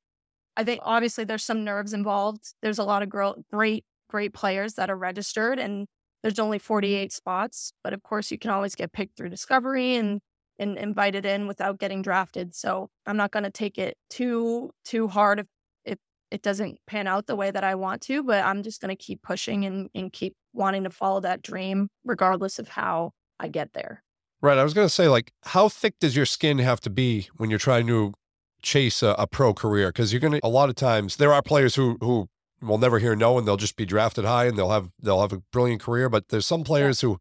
I 0.58 0.64
think 0.64 0.80
obviously 0.82 1.22
there's 1.22 1.44
some 1.44 1.62
nerves 1.62 1.92
involved. 1.92 2.52
There's 2.62 2.80
a 2.80 2.84
lot 2.84 3.04
of 3.04 3.08
girl, 3.08 3.36
great, 3.52 3.84
great 4.10 4.34
players 4.34 4.74
that 4.74 4.90
are 4.90 4.96
registered, 4.96 5.60
and 5.60 5.86
there's 6.22 6.40
only 6.40 6.58
mm-hmm. 6.58 6.66
48 6.66 7.12
spots. 7.12 7.72
But 7.84 7.92
of 7.92 8.02
course, 8.02 8.32
you 8.32 8.38
can 8.38 8.50
always 8.50 8.74
get 8.74 8.92
picked 8.92 9.16
through 9.16 9.30
discovery 9.30 9.94
and 9.94 10.20
and 10.58 10.76
invited 10.76 11.24
in 11.24 11.46
without 11.46 11.78
getting 11.78 12.02
drafted. 12.02 12.52
So 12.56 12.90
I'm 13.06 13.16
not 13.16 13.30
going 13.30 13.44
to 13.44 13.50
take 13.52 13.78
it 13.78 13.96
too 14.10 14.72
too 14.84 15.06
hard 15.06 15.38
if 15.38 15.46
if 15.84 15.98
it 16.32 16.42
doesn't 16.42 16.78
pan 16.88 17.06
out 17.06 17.28
the 17.28 17.36
way 17.36 17.52
that 17.52 17.62
I 17.62 17.76
want 17.76 18.02
to. 18.02 18.24
But 18.24 18.44
I'm 18.44 18.64
just 18.64 18.80
going 18.80 18.94
to 18.94 19.00
keep 19.00 19.22
pushing 19.22 19.64
and 19.64 19.88
and 19.94 20.12
keep 20.12 20.34
wanting 20.52 20.82
to 20.82 20.90
follow 20.90 21.20
that 21.20 21.40
dream, 21.40 21.88
regardless 22.04 22.58
of 22.58 22.66
how 22.66 23.12
I 23.38 23.46
get 23.46 23.74
there. 23.74 24.02
Right. 24.40 24.58
I 24.58 24.64
was 24.64 24.74
going 24.74 24.86
to 24.86 24.92
say, 24.92 25.08
like, 25.08 25.32
how 25.44 25.68
thick 25.68 25.94
does 26.00 26.16
your 26.16 26.26
skin 26.26 26.58
have 26.58 26.80
to 26.80 26.90
be 26.90 27.28
when 27.36 27.48
you're 27.48 27.58
trying 27.60 27.86
to 27.88 28.14
chase 28.62 29.02
a, 29.02 29.14
a 29.18 29.26
pro 29.26 29.54
career? 29.54 29.88
Because 29.88 30.12
you're 30.12 30.20
going 30.20 30.34
to, 30.34 30.46
a 30.46 30.48
lot 30.48 30.68
of 30.68 30.74
times, 30.74 31.16
there 31.16 31.32
are 31.32 31.42
players 31.42 31.74
who, 31.74 31.96
who 32.00 32.28
will 32.60 32.78
never 32.78 32.98
hear 32.98 33.14
no 33.14 33.38
and 33.38 33.46
they'll 33.46 33.56
just 33.56 33.76
be 33.76 33.86
drafted 33.86 34.24
high 34.24 34.46
and 34.46 34.58
they'll 34.58 34.70
have, 34.70 34.90
they'll 35.00 35.20
have 35.20 35.32
a 35.32 35.42
brilliant 35.52 35.80
career. 35.80 36.08
But 36.08 36.28
there's 36.28 36.46
some 36.46 36.64
players 36.64 37.00
who 37.00 37.18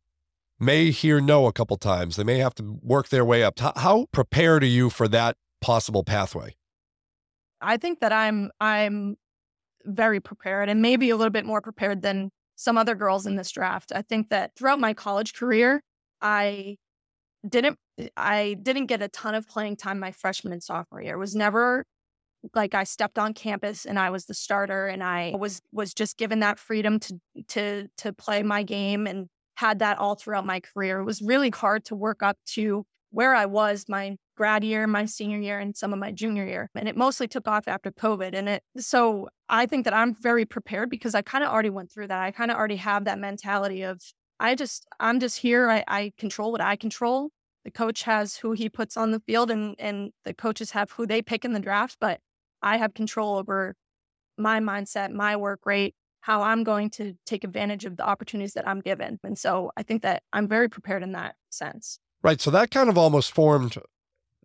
may 0.59 0.91
hear 0.91 1.21
no 1.21 1.45
a 1.47 1.53
couple 1.53 1.77
times. 1.77 2.15
They 2.15 2.23
may 2.23 2.39
have 2.39 2.55
to 2.55 2.79
work 2.81 3.09
their 3.09 3.25
way 3.25 3.43
up. 3.43 3.59
How, 3.59 3.73
how 3.75 4.05
prepared 4.11 4.63
are 4.63 4.67
you 4.67 4.89
for 4.89 5.07
that 5.07 5.37
possible 5.61 6.03
pathway? 6.03 6.55
I 7.61 7.77
think 7.77 7.99
that 8.01 8.13
I'm 8.13 8.51
I'm 8.59 9.17
very 9.83 10.19
prepared 10.19 10.69
and 10.69 10.81
maybe 10.81 11.09
a 11.09 11.15
little 11.15 11.31
bit 11.31 11.45
more 11.45 11.61
prepared 11.61 12.01
than 12.01 12.29
some 12.55 12.77
other 12.77 12.95
girls 12.95 13.25
in 13.25 13.35
this 13.35 13.51
draft. 13.51 13.91
I 13.95 14.01
think 14.01 14.29
that 14.29 14.55
throughout 14.55 14.79
my 14.79 14.93
college 14.93 15.33
career, 15.33 15.81
I 16.21 16.77
didn't 17.47 17.77
Eh, 17.97 18.07
I 18.17 18.57
didn't 18.61 18.87
get 18.87 19.01
a 19.01 19.07
ton 19.07 19.35
of 19.35 19.47
playing 19.47 19.77
time 19.77 19.99
my 19.99 20.11
freshman 20.11 20.53
and 20.53 20.63
sophomore 20.63 21.01
year. 21.01 21.15
It 21.15 21.19
was 21.19 21.35
never 21.35 21.85
like 22.53 22.75
I 22.75 22.83
stepped 22.83 23.17
on 23.17 23.33
campus 23.33 23.85
and 23.85 23.97
I 23.99 24.09
was 24.09 24.25
the 24.25 24.33
starter 24.33 24.87
and 24.87 25.03
I 25.03 25.33
was 25.35 25.61
was 25.71 25.93
just 25.93 26.17
given 26.17 26.39
that 26.39 26.59
freedom 26.59 26.99
to 26.99 27.19
to 27.49 27.87
to 27.97 28.13
play 28.13 28.43
my 28.43 28.63
game 28.63 29.07
and 29.07 29.27
had 29.55 29.79
that 29.79 29.97
all 29.97 30.15
throughout 30.15 30.45
my 30.45 30.59
career. 30.59 30.99
It 30.99 31.05
was 31.05 31.21
really 31.21 31.49
hard 31.49 31.83
to 31.85 31.95
work 31.95 32.21
up 32.21 32.37
to 32.53 32.85
where 33.09 33.33
I 33.33 33.45
was 33.47 33.85
my 33.87 34.17
grad 34.35 34.63
year, 34.63 34.85
my 34.85 35.05
senior 35.05 35.39
year, 35.39 35.57
and 35.59 35.75
some 35.75 35.93
of 35.93 35.99
my 35.99 36.11
junior 36.11 36.45
year. 36.45 36.69
And 36.75 36.87
it 36.87 36.95
mostly 36.95 37.27
took 37.27 37.47
off 37.47 37.67
after 37.67 37.91
COVID. 37.91 38.35
And 38.35 38.47
it 38.49 38.63
so 38.77 39.29
I 39.49 39.65
think 39.65 39.85
that 39.85 39.95
I'm 39.95 40.13
very 40.13 40.45
prepared 40.45 40.89
because 40.89 41.15
I 41.15 41.23
kind 41.23 41.43
of 41.43 41.49
already 41.49 41.71
went 41.71 41.91
through 41.91 42.07
that. 42.07 42.21
I 42.21 42.31
kind 42.31 42.51
of 42.51 42.57
already 42.57 42.75
have 42.75 43.05
that 43.05 43.17
mentality 43.19 43.81
of 43.81 43.99
I 44.39 44.53
just 44.53 44.85
I'm 44.99 45.19
just 45.19 45.39
here. 45.39 45.69
I, 45.69 45.83
I 45.87 46.11
control 46.17 46.51
what 46.51 46.61
I 46.61 46.75
control. 46.75 47.31
The 47.67 47.71
coach 47.71 48.03
has 48.03 48.37
who 48.37 48.53
he 48.53 48.69
puts 48.69 48.95
on 48.95 49.11
the 49.11 49.19
field 49.19 49.51
and 49.51 49.75
and 49.77 50.13
the 50.23 50.33
coaches 50.33 50.71
have 50.71 50.91
who 50.91 51.05
they 51.05 51.21
pick 51.21 51.43
in 51.43 51.51
the 51.51 51.59
draft, 51.59 51.97
but 51.99 52.21
I 52.61 52.77
have 52.77 52.93
control 52.93 53.35
over 53.35 53.75
my 54.37 54.61
mindset, 54.61 55.11
my 55.11 55.35
work 55.35 55.65
rate, 55.65 55.93
how 56.21 56.43
I'm 56.43 56.63
going 56.63 56.89
to 56.91 57.15
take 57.25 57.43
advantage 57.43 57.83
of 57.83 57.97
the 57.97 58.05
opportunities 58.05 58.53
that 58.53 58.65
I'm 58.65 58.79
given. 58.79 59.19
And 59.21 59.37
so 59.37 59.73
I 59.75 59.83
think 59.83 60.01
that 60.03 60.23
I'm 60.31 60.47
very 60.47 60.69
prepared 60.69 61.03
in 61.03 61.11
that 61.11 61.35
sense. 61.49 61.99
Right. 62.23 62.39
So 62.39 62.51
that 62.51 62.71
kind 62.71 62.87
of 62.87 62.97
almost 62.97 63.33
formed 63.33 63.77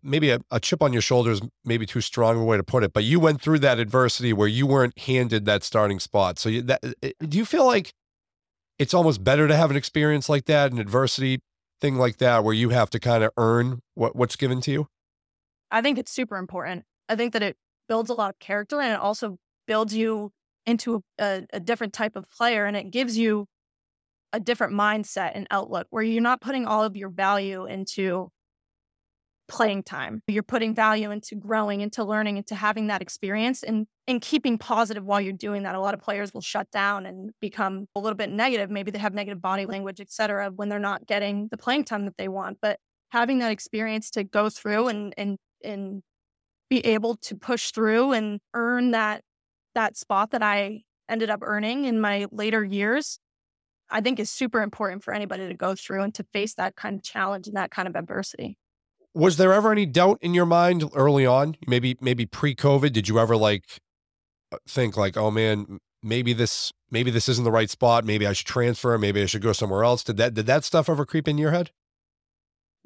maybe 0.01 0.29
a, 0.29 0.41
a, 0.51 0.59
chip 0.59 0.81
on 0.81 0.91
your 0.91 1.01
shoulder 1.01 1.31
is 1.31 1.39
maybe 1.63 1.85
too 1.85 2.01
strong 2.01 2.35
a 2.37 2.43
way 2.43 2.57
to 2.57 2.63
put 2.63 2.83
it, 2.83 2.91
but 2.91 3.05
you 3.05 3.21
went 3.21 3.41
through 3.41 3.59
that 3.59 3.79
adversity 3.79 4.33
where 4.33 4.49
you 4.49 4.67
weren't 4.67 4.99
handed 4.99 5.45
that 5.45 5.63
starting 5.63 6.01
spot. 6.01 6.39
So 6.39 6.49
you, 6.49 6.61
that, 6.63 6.81
do 7.01 7.37
you 7.37 7.45
feel 7.45 7.65
like 7.65 7.93
it's 8.77 8.93
almost 8.93 9.23
better 9.23 9.47
to 9.47 9.55
have 9.55 9.71
an 9.71 9.77
experience 9.77 10.27
like 10.27 10.43
that, 10.45 10.73
an 10.73 10.77
adversity 10.77 11.39
thing 11.83 11.97
like 11.97 12.17
that, 12.19 12.45
where 12.45 12.53
you 12.53 12.69
have 12.69 12.89
to 12.91 12.99
kind 12.99 13.25
of 13.25 13.31
earn 13.35 13.81
what, 13.93 14.15
what's 14.15 14.37
given 14.37 14.61
to 14.61 14.71
you? 14.71 14.87
I 15.69 15.81
think 15.81 15.97
it's 15.99 16.11
super 16.11 16.37
important. 16.37 16.85
I 17.09 17.17
think 17.17 17.33
that 17.33 17.43
it 17.43 17.57
builds 17.89 18.09
a 18.09 18.13
lot 18.13 18.29
of 18.29 18.39
character 18.39 18.79
and 18.79 18.93
it 18.93 18.99
also 18.99 19.37
builds 19.67 19.93
you 19.93 20.31
into 20.65 21.01
a, 21.19 21.43
a 21.51 21.59
different 21.59 21.91
type 21.91 22.15
of 22.15 22.29
player 22.29 22.65
and 22.65 22.77
it 22.77 22.89
gives 22.89 23.17
you 23.17 23.47
a 24.31 24.39
different 24.39 24.73
mindset 24.73 25.31
and 25.35 25.45
outlook 25.51 25.87
where 25.89 26.01
you're 26.01 26.21
not 26.21 26.39
putting 26.39 26.65
all 26.65 26.85
of 26.85 26.95
your 26.95 27.09
value 27.09 27.65
into 27.65 28.29
playing 29.47 29.83
time. 29.83 30.21
You're 30.27 30.43
putting 30.43 30.73
value 30.73 31.11
into 31.11 31.35
growing, 31.35 31.81
into 31.81 32.03
learning, 32.03 32.37
into 32.37 32.55
having 32.55 32.87
that 32.87 33.01
experience 33.01 33.63
and 33.63 33.87
and 34.07 34.21
keeping 34.21 34.57
positive 34.57 35.05
while 35.05 35.21
you're 35.21 35.33
doing 35.33 35.63
that. 35.63 35.75
A 35.75 35.79
lot 35.79 35.93
of 35.93 36.01
players 36.01 36.33
will 36.33 36.41
shut 36.41 36.69
down 36.71 37.05
and 37.05 37.31
become 37.39 37.87
a 37.95 37.99
little 37.99 38.17
bit 38.17 38.29
negative. 38.29 38.69
Maybe 38.69 38.91
they 38.91 38.99
have 38.99 39.13
negative 39.13 39.41
body 39.41 39.65
language, 39.65 40.01
et 40.01 40.11
cetera, 40.11 40.49
when 40.49 40.69
they're 40.69 40.79
not 40.79 41.07
getting 41.07 41.47
the 41.51 41.57
playing 41.57 41.85
time 41.85 42.05
that 42.05 42.17
they 42.17 42.27
want. 42.27 42.57
But 42.61 42.79
having 43.11 43.39
that 43.39 43.51
experience 43.51 44.09
to 44.11 44.23
go 44.23 44.49
through 44.49 44.87
and 44.87 45.13
and 45.17 45.37
and 45.63 46.01
be 46.69 46.79
able 46.85 47.15
to 47.17 47.35
push 47.35 47.71
through 47.71 48.13
and 48.13 48.39
earn 48.53 48.91
that 48.91 49.21
that 49.75 49.97
spot 49.97 50.31
that 50.31 50.43
I 50.43 50.81
ended 51.09 51.29
up 51.29 51.41
earning 51.43 51.85
in 51.85 51.99
my 52.01 52.27
later 52.31 52.63
years, 52.63 53.19
I 53.89 54.01
think 54.01 54.19
is 54.19 54.31
super 54.31 54.61
important 54.61 55.03
for 55.03 55.13
anybody 55.13 55.47
to 55.47 55.53
go 55.53 55.75
through 55.75 56.03
and 56.03 56.13
to 56.15 56.25
face 56.33 56.55
that 56.55 56.75
kind 56.75 56.95
of 56.97 57.03
challenge 57.03 57.47
and 57.47 57.57
that 57.57 57.71
kind 57.71 57.87
of 57.87 57.95
adversity. 57.95 58.57
Was 59.13 59.37
there 59.37 59.53
ever 59.53 59.71
any 59.71 59.85
doubt 59.85 60.17
in 60.21 60.33
your 60.33 60.45
mind 60.45 60.89
early 60.95 61.25
on? 61.25 61.55
Maybe 61.67 61.97
maybe 62.01 62.25
pre-COVID, 62.25 62.91
did 62.91 63.07
you 63.07 63.19
ever 63.19 63.37
like 63.37 63.65
uh, 64.51 64.57
think 64.67 64.97
like, 64.97 65.17
"Oh 65.17 65.29
man, 65.31 65.79
maybe 66.01 66.33
this 66.33 66.71
maybe 66.89 67.11
this 67.11 67.29
isn't 67.29 67.43
the 67.43 67.51
right 67.51 67.69
spot, 67.69 68.05
maybe 68.05 68.25
I 68.25 68.33
should 68.33 68.47
transfer, 68.47 68.97
maybe 68.97 69.21
I 69.21 69.25
should 69.25 69.41
go 69.41 69.53
somewhere 69.53 69.83
else." 69.83 70.03
Did 70.03 70.17
that 70.17 70.33
did 70.33 70.47
that 70.47 70.63
stuff 70.63 70.89
ever 70.89 71.05
creep 71.05 71.27
in 71.27 71.37
your 71.37 71.51
head? 71.51 71.71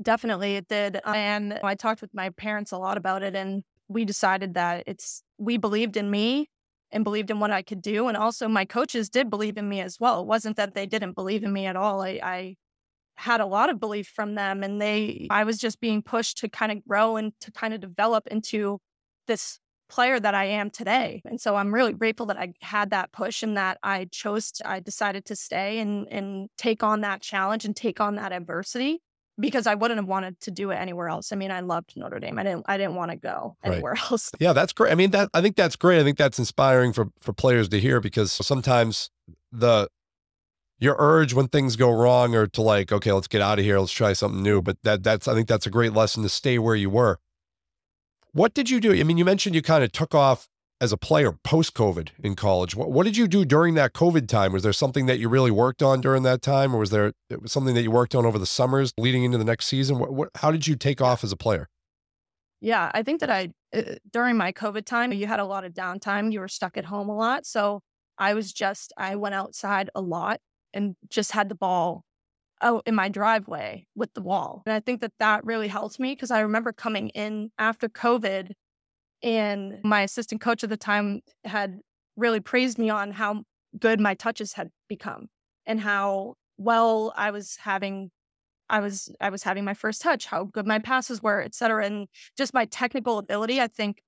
Definitely 0.02 0.58
it 0.58 0.68
did. 0.68 1.00
And 1.06 1.60
I 1.64 1.76
talked 1.76 2.02
with 2.02 2.14
my 2.14 2.30
parents 2.32 2.72
a 2.72 2.78
lot 2.78 2.98
about 2.98 3.24
it 3.24 3.36
and 3.36 3.64
we 3.88 4.06
decided 4.06 4.54
that 4.54 4.84
it's 4.86 5.24
we 5.38 5.58
believed 5.58 5.98
in 5.98 6.12
me 6.12 6.50
and 6.92 7.04
believed 7.04 7.32
in 7.32 7.40
what 7.40 7.52
I 7.52 7.62
could 7.62 7.82
do. 7.82 8.08
And 8.08 8.16
also, 8.16 8.48
my 8.48 8.66
coaches 8.66 9.10
did 9.10 9.30
believe 9.30 9.58
in 9.58 9.68
me 9.68 9.82
as 9.82 10.00
well. 10.00 10.22
It 10.22 10.28
wasn't 10.28 10.58
that 10.58 10.74
they 10.74 10.86
didn't 10.86 11.14
believe 11.14 11.44
in 11.44 11.52
me 11.52 11.66
at 11.66 11.76
all. 11.76 12.02
I, 12.02 12.20
I 12.24 12.56
had 13.18 13.42
a 13.42 13.46
lot 13.46 13.70
of 13.70 13.80
belief 13.80 14.08
from 14.08 14.36
them, 14.36 14.64
and 14.64 14.82
they, 14.82 15.28
I 15.30 15.44
was 15.44 15.58
just 15.58 15.80
being 15.80 16.02
pushed 16.02 16.38
to 16.40 16.50
kind 16.50 16.72
of 16.72 16.86
grow 16.88 17.18
and 17.18 17.34
to 17.42 17.52
kind 17.52 17.74
of 17.74 17.82
develop 17.82 18.28
into 18.28 18.80
this 19.28 19.60
player 19.90 20.20
that 20.20 20.36
I 20.36 20.46
am 20.46 20.70
today. 20.70 21.22
And 21.26 21.40
so 21.40 21.56
I'm 21.56 21.74
really 21.74 21.94
grateful 21.94 22.26
that 22.28 22.38
I 22.38 22.54
had 22.62 22.92
that 22.92 23.12
push 23.12 23.42
and 23.42 23.58
that 23.58 23.78
I 23.84 24.06
chose, 24.12 24.52
to, 24.54 24.70
I 24.70 24.80
decided 24.80 25.26
to 25.26 25.36
stay 25.36 25.80
and, 25.80 26.08
and 26.10 26.50
take 26.58 26.84
on 26.84 27.02
that 27.02 27.22
challenge 27.22 27.66
and 27.66 27.76
take 27.76 28.00
on 28.00 28.16
that 28.16 28.32
adversity 28.32 29.02
because 29.40 29.68
I 29.68 29.76
wouldn't 29.76 30.00
have 30.00 30.08
wanted 30.08 30.40
to 30.42 30.52
do 30.52 30.72
it 30.72 30.76
anywhere 30.76 31.10
else. 31.10 31.32
I 31.32 31.36
mean, 31.36 31.52
I 31.52 31.62
loved 31.62 31.94
Notre 31.96 32.20
Dame. 32.20 32.40
I 32.40 32.44
didn't 32.44 32.66
I 32.68 32.78
didn't 32.78 32.96
want 32.96 33.12
to 33.12 33.18
go 33.18 33.56
anywhere 33.64 33.94
right. 33.94 34.12
else. 34.12 34.32
Yeah, 34.40 34.54
that's 34.54 34.74
great. 34.74 34.92
I 34.92 34.96
mean, 34.96 35.12
that 35.12 35.30
I 35.34 35.42
think 35.42 35.56
that's 35.56 35.76
great. 35.76 36.00
I 36.00 36.04
think 36.04 36.18
that's 36.18 36.40
inspiring 36.40 36.92
for 36.92 37.08
for 37.20 37.34
players 37.34 37.70
to 37.70 37.80
hear 37.80 38.00
because 38.00 38.32
sometimes 38.32 39.10
the 39.52 39.90
your 40.80 40.96
urge 41.00 41.34
when 41.34 41.48
things 41.48 41.76
go 41.76 41.92
wrong 41.92 42.36
or 42.36 42.48
to 42.48 42.62
like, 42.62 42.92
okay, 42.92 43.12
let's 43.12 43.28
get 43.28 43.42
out 43.42 43.60
of 43.60 43.66
here, 43.66 43.80
let's 43.80 43.92
try 43.92 44.14
something 44.14 44.42
new. 44.42 44.62
But 44.62 44.78
that 44.84 45.04
that's 45.04 45.28
I 45.28 45.34
think 45.34 45.48
that's 45.48 45.66
a 45.66 45.72
great 45.72 45.94
lesson 45.94 46.24
to 46.24 46.30
stay 46.30 46.60
where 46.60 46.76
you 46.76 46.90
were. 46.90 47.20
What 48.32 48.54
did 48.54 48.70
you 48.70 48.80
do? 48.80 48.94
I 48.94 49.04
mean, 49.04 49.18
you 49.18 49.26
mentioned 49.26 49.56
you 49.56 49.62
kind 49.62 49.84
of 49.84 49.92
took 49.92 50.14
off 50.14 50.48
as 50.80 50.92
a 50.92 50.98
player 50.98 51.32
post 51.32 51.74
COVID 51.74 52.10
in 52.20 52.36
college. 52.36 52.76
What, 52.76 52.92
what, 52.92 53.04
did 53.04 53.18
you 53.18 53.28
do 53.28 53.46
during 53.46 53.74
that 53.74 53.94
COVID 53.94 54.28
time? 54.28 54.54
Was 54.54 54.62
there 54.62 54.74
something 54.74 55.08
that 55.08 55.18
you 55.18 55.28
really 55.28 55.50
worked 55.50 55.82
on 55.82 56.02
during 56.02 56.22
that 56.24 56.44
time, 56.44 56.76
or 56.76 56.80
was 56.80 56.92
there 56.92 57.14
something 57.46 57.74
that 57.74 57.82
you 57.82 57.90
worked 57.90 58.14
on 58.14 58.26
over 58.26 58.38
the 58.38 58.46
summers 58.46 58.94
leading 58.98 59.24
into 59.24 59.40
the 59.40 59.44
next 59.44 59.66
season? 59.66 59.98
What, 59.98 60.14
what, 60.14 60.30
how 60.36 60.52
did 60.52 60.68
you 60.68 60.76
take 60.76 61.02
off 61.02 61.24
as 61.24 61.32
a 61.32 61.38
player? 61.38 61.68
Yeah, 62.62 62.92
I 62.94 63.02
think 63.04 63.22
that 63.22 63.30
I, 63.30 63.50
uh, 63.76 63.96
during 64.12 64.38
my 64.38 64.52
COVID 64.52 64.86
time, 64.86 65.12
you 65.14 65.28
had 65.28 65.40
a 65.40 65.46
lot 65.46 65.64
of 65.64 65.74
downtime. 65.74 66.32
You 66.32 66.40
were 66.40 66.48
stuck 66.48 66.78
at 66.78 66.86
home 66.86 67.10
a 67.10 67.16
lot. 67.16 67.46
So 67.46 67.82
I 68.18 68.34
was 68.34 68.54
just, 68.54 68.94
I 68.98 69.16
went 69.16 69.36
outside 69.36 69.90
a 69.96 70.02
lot 70.02 70.42
and 70.78 70.96
just 71.10 71.32
had 71.32 71.50
the 71.50 71.56
ball 71.56 72.04
out 72.62 72.84
in 72.86 72.96
my 72.96 73.10
driveway 73.10 73.86
with 73.96 74.14
the 74.14 74.22
wall. 74.22 74.64
And 74.66 74.74
I 74.74 74.80
think 74.80 75.02
that 75.02 75.12
that 75.20 75.46
really 75.46 75.68
helped 75.68 76.00
me 76.00 76.14
because 76.14 76.32
I 76.32 76.40
remember 76.40 76.72
coming 76.72 77.10
in 77.10 77.52
after 77.60 77.90
COVID 77.90 78.52
and 79.24 79.80
my 79.84 80.02
assistant 80.04 80.42
coach 80.42 80.64
at 80.64 80.70
the 80.70 80.78
time 80.78 81.22
had 81.44 81.80
really 82.16 82.40
praised 82.40 82.78
me 82.78 82.90
on 82.90 83.12
how 83.12 83.44
good 83.78 84.00
my 84.00 84.14
touches 84.14 84.54
had 84.54 84.70
become 84.88 85.28
and 85.66 85.80
how 85.80 86.36
well 86.58 87.14
I 87.16 87.32
was 87.32 87.58
having 87.58 88.10
I 88.70 88.80
was 88.82 89.10
I 89.22 89.30
was 89.30 89.44
having 89.44 89.64
my 89.64 89.74
first 89.74 90.02
touch, 90.02 90.26
how 90.26 90.44
good 90.46 90.68
my 90.68 90.80
passes 90.80 91.22
were, 91.22 91.42
et 91.42 91.56
cetera. 91.56 91.86
And 91.86 92.08
just 92.38 92.54
my 92.54 92.66
technical 92.66 93.18
ability, 93.18 93.62
I 93.62 93.68
think 93.68 94.02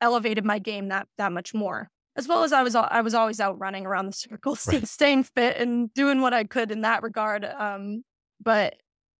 elevated 0.00 0.44
my 0.44 0.58
game 0.58 0.88
that 0.88 1.08
that 1.18 1.32
much 1.32 1.54
more. 1.54 1.90
As 2.18 2.28
well 2.28 2.42
as 2.42 2.52
I 2.52 2.62
was 2.62 2.74
I 2.74 3.00
was 3.00 3.14
always 3.14 3.40
out 3.40 3.58
running 3.58 3.86
around 3.86 4.06
the 4.06 4.12
circles, 4.12 4.66
right. 4.66 4.86
staying 4.86 5.22
fit 5.22 5.56
and 5.56 5.92
doing 5.94 6.20
what 6.20 6.34
I 6.34 6.44
could 6.44 6.70
in 6.70 6.82
that 6.82 7.02
regard. 7.02 7.44
Um, 7.44 8.02
but 8.42 8.74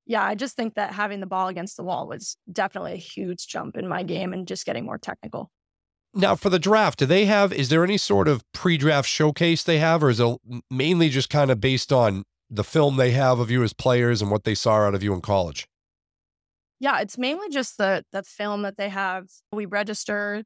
yeah, 0.05 0.25
I 0.25 0.35
just 0.35 0.57
think 0.57 0.75
that 0.75 0.93
having 0.93 1.21
the 1.21 1.27
ball 1.27 1.49
against 1.49 1.77
the 1.77 1.85
wall 1.85 2.09
was 2.09 2.37
definitely 2.51 2.95
a 2.95 2.97
huge 2.97 3.47
jump 3.47 3.77
in 3.77 3.87
my 3.87 4.03
game 4.03 4.33
and 4.33 4.49
just 4.49 4.67
getting 4.67 4.85
more 4.85 4.99
technical. 4.99 5.51
Now, 6.15 6.35
for 6.35 6.51
the 6.51 6.59
draft, 6.59 6.99
do 6.99 7.07
they 7.07 7.27
have, 7.27 7.53
is 7.53 7.69
there 7.69 7.85
any 7.85 7.99
sort 7.99 8.27
of 8.27 8.43
pre 8.53 8.77
draft 8.77 9.09
showcase 9.09 9.63
they 9.63 9.79
have, 9.79 10.03
or 10.03 10.11
is 10.11 10.19
it 10.19 10.39
mainly 10.71 11.11
just 11.11 11.31
kind 11.31 11.51
of 11.51 11.61
based 11.61 11.93
on 11.93 12.25
the 12.51 12.65
film 12.65 12.97
they 12.97 13.11
have 13.13 13.39
of 13.39 13.51
you 13.51 13.63
as 13.63 13.73
players 13.73 14.23
and 14.23 14.31
what 14.31 14.45
they 14.45 14.55
saw 14.55 14.87
out 14.87 14.95
of 14.95 15.03
you 15.03 15.13
in 15.15 15.21
college? 15.21 15.69
Yeah, 16.81 17.01
it's 17.01 17.19
mainly 17.19 17.51
just 17.51 17.77
the 17.77 18.05
the 18.13 18.23
film 18.23 18.63
that 18.63 18.77
they 18.77 18.89
have. 18.89 19.27
We 19.53 19.67
register 19.67 20.43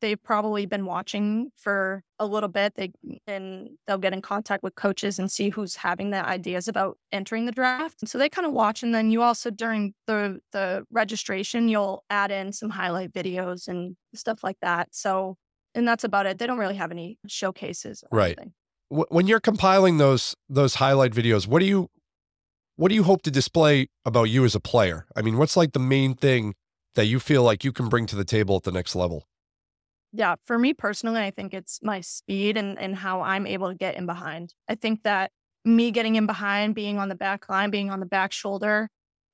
they've 0.00 0.22
probably 0.22 0.66
been 0.66 0.86
watching 0.86 1.50
for 1.56 2.02
a 2.18 2.26
little 2.26 2.48
bit. 2.48 2.74
They 2.74 2.92
and 3.26 3.70
they'll 3.86 3.98
get 3.98 4.12
in 4.12 4.22
contact 4.22 4.62
with 4.62 4.74
coaches 4.74 5.18
and 5.18 5.30
see 5.30 5.50
who's 5.50 5.76
having 5.76 6.10
the 6.10 6.24
ideas 6.24 6.68
about 6.68 6.98
entering 7.12 7.46
the 7.46 7.52
draft. 7.52 8.06
So 8.08 8.18
they 8.18 8.28
kind 8.28 8.46
of 8.46 8.52
watch, 8.52 8.82
and 8.82 8.94
then 8.94 9.10
you 9.10 9.22
also 9.22 9.50
during 9.50 9.94
the 10.06 10.40
the 10.52 10.84
registration, 10.90 11.68
you'll 11.68 12.04
add 12.10 12.30
in 12.30 12.52
some 12.52 12.70
highlight 12.70 13.12
videos 13.12 13.68
and 13.68 13.96
stuff 14.14 14.42
like 14.42 14.58
that. 14.62 14.88
So 14.92 15.36
and 15.74 15.86
that's 15.86 16.04
about 16.04 16.26
it. 16.26 16.38
They 16.38 16.46
don't 16.46 16.58
really 16.58 16.76
have 16.76 16.90
any 16.90 17.18
showcases, 17.26 18.04
right? 18.10 18.36
Anything. 18.38 18.52
When 18.88 19.26
you're 19.26 19.40
compiling 19.40 19.98
those 19.98 20.34
those 20.48 20.76
highlight 20.76 21.12
videos, 21.12 21.46
what 21.46 21.60
do 21.60 21.66
you 21.66 21.88
what 22.76 22.88
do 22.88 22.94
you 22.94 23.02
hope 23.02 23.22
to 23.22 23.30
display 23.30 23.88
about 24.04 24.24
you 24.24 24.44
as 24.44 24.54
a 24.54 24.60
player? 24.60 25.06
I 25.14 25.22
mean, 25.22 25.36
what's 25.36 25.56
like 25.56 25.72
the 25.72 25.78
main 25.78 26.14
thing 26.14 26.54
that 26.94 27.04
you 27.06 27.20
feel 27.20 27.42
like 27.42 27.62
you 27.62 27.72
can 27.72 27.88
bring 27.88 28.06
to 28.06 28.16
the 28.16 28.24
table 28.24 28.56
at 28.56 28.62
the 28.62 28.72
next 28.72 28.94
level? 28.94 29.26
Yeah, 30.12 30.36
for 30.44 30.58
me 30.58 30.74
personally, 30.74 31.20
I 31.20 31.30
think 31.30 31.54
it's 31.54 31.80
my 31.82 32.00
speed 32.00 32.56
and, 32.56 32.78
and 32.78 32.96
how 32.96 33.20
I'm 33.20 33.46
able 33.46 33.68
to 33.68 33.74
get 33.74 33.96
in 33.96 34.06
behind. 34.06 34.54
I 34.68 34.74
think 34.74 35.04
that 35.04 35.30
me 35.64 35.90
getting 35.90 36.16
in 36.16 36.26
behind, 36.26 36.74
being 36.74 36.98
on 36.98 37.08
the 37.08 37.14
back 37.14 37.48
line, 37.48 37.70
being 37.70 37.90
on 37.90 38.00
the 38.00 38.06
back 38.06 38.32
shoulder, 38.32 38.88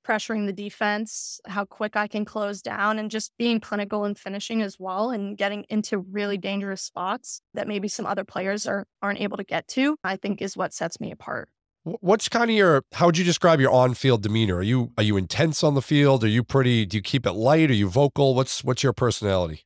pressuring 0.07 0.47
the 0.47 0.53
defense, 0.53 1.41
how 1.47 1.65
quick 1.65 1.97
I 1.97 2.07
can 2.07 2.25
close 2.25 2.63
down, 2.63 2.99
and 2.99 3.11
just 3.11 3.33
being 3.39 3.61
clinical 3.61 4.05
and 4.05 4.19
finishing 4.19 4.63
as 4.63 4.79
well, 4.79 5.11
and 5.11 5.37
getting 5.37 5.65
into 5.69 5.99
really 5.99 6.39
dangerous 6.39 6.83
spots 6.83 7.41
that 7.55 7.67
maybe 7.67 7.89
some 7.89 8.07
other 8.07 8.25
players 8.25 8.67
are 8.67 8.87
aren't 9.03 9.21
able 9.21 9.37
to 9.37 9.45
get 9.45 9.67
to. 9.69 9.97
I 10.05 10.17
think 10.17 10.43
is 10.43 10.57
what 10.57 10.73
sets 10.73 11.01
me 11.01 11.11
apart. 11.11 11.49
What's 11.85 12.29
kind 12.29 12.51
of 12.51 12.57
your? 12.57 12.83
How 12.95 13.07
would 13.07 13.19
you 13.19 13.25
describe 13.25 13.61
your 13.61 13.71
on-field 13.71 14.23
demeanor? 14.23 14.57
Are 14.57 14.63
you 14.63 14.93
are 14.99 15.05
you 15.05 15.17
intense 15.17 15.63
on 15.63 15.75
the 15.75 15.83
field? 15.83 16.25
Are 16.25 16.29
you 16.29 16.43
pretty? 16.43 16.85
Do 16.87 16.97
you 16.97 17.03
keep 17.03 17.27
it 17.27 17.33
light? 17.33 17.71
Are 17.71 17.75
you 17.75 17.89
vocal? 17.89 18.35
What's 18.35 18.63
what's 18.65 18.83
your 18.83 18.93
personality? 18.93 19.66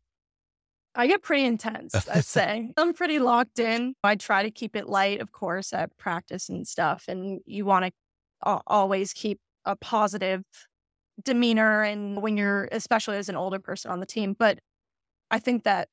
I 0.95 1.07
get 1.07 1.23
pretty 1.23 1.45
intense, 1.45 1.95
I'd 2.09 2.25
say. 2.25 2.73
I'm 2.77 2.95
pretty 2.95 3.19
locked 3.19 3.59
in. 3.59 3.95
I 4.03 4.17
try 4.17 4.43
to 4.43 4.51
keep 4.51 4.75
it 4.75 4.89
light, 4.89 5.21
of 5.21 5.33
course, 5.33 5.73
at 5.73 5.97
practice 5.99 6.49
and 6.49 6.67
stuff. 6.67 7.05
And 7.09 7.41
you 7.47 7.65
want 7.65 7.87
to 7.87 7.93
always 8.67 9.13
keep 9.13 9.39
a 9.65 9.77
positive 9.77 10.45
demeanor 11.25 11.83
and 11.83 12.23
when 12.23 12.37
you're 12.37 12.69
especially 12.73 13.17
as 13.17 13.29
an 13.29 13.37
older 13.37 13.59
person 13.59 13.91
on 13.91 14.01
the 14.01 14.07
team 14.07 14.35
but 14.39 14.59
i 15.31 15.39
think 15.39 15.65
that 15.65 15.89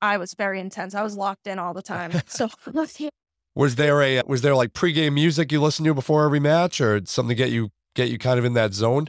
i 0.00 0.16
was 0.16 0.34
very 0.34 0.58
intense 0.60 0.94
i 0.94 1.02
was 1.02 1.16
locked 1.16 1.46
in 1.46 1.58
all 1.58 1.74
the 1.74 1.82
time 1.94 2.10
so 2.26 2.48
was 3.54 3.76
there 3.76 4.00
a 4.00 4.18
uh, 4.18 4.22
was 4.26 4.42
there 4.42 4.54
like 4.54 4.72
pregame 4.72 5.14
music 5.14 5.52
you 5.52 5.60
listen 5.60 5.84
to 5.84 5.94
before 5.94 6.24
every 6.24 6.40
match 6.40 6.80
or 6.80 7.00
something 7.04 7.30
to 7.30 7.34
get 7.34 7.50
you 7.50 7.70
get 7.94 8.08
you 8.08 8.18
kind 8.18 8.38
of 8.38 8.44
in 8.44 8.54
that 8.54 8.72
zone 8.72 9.06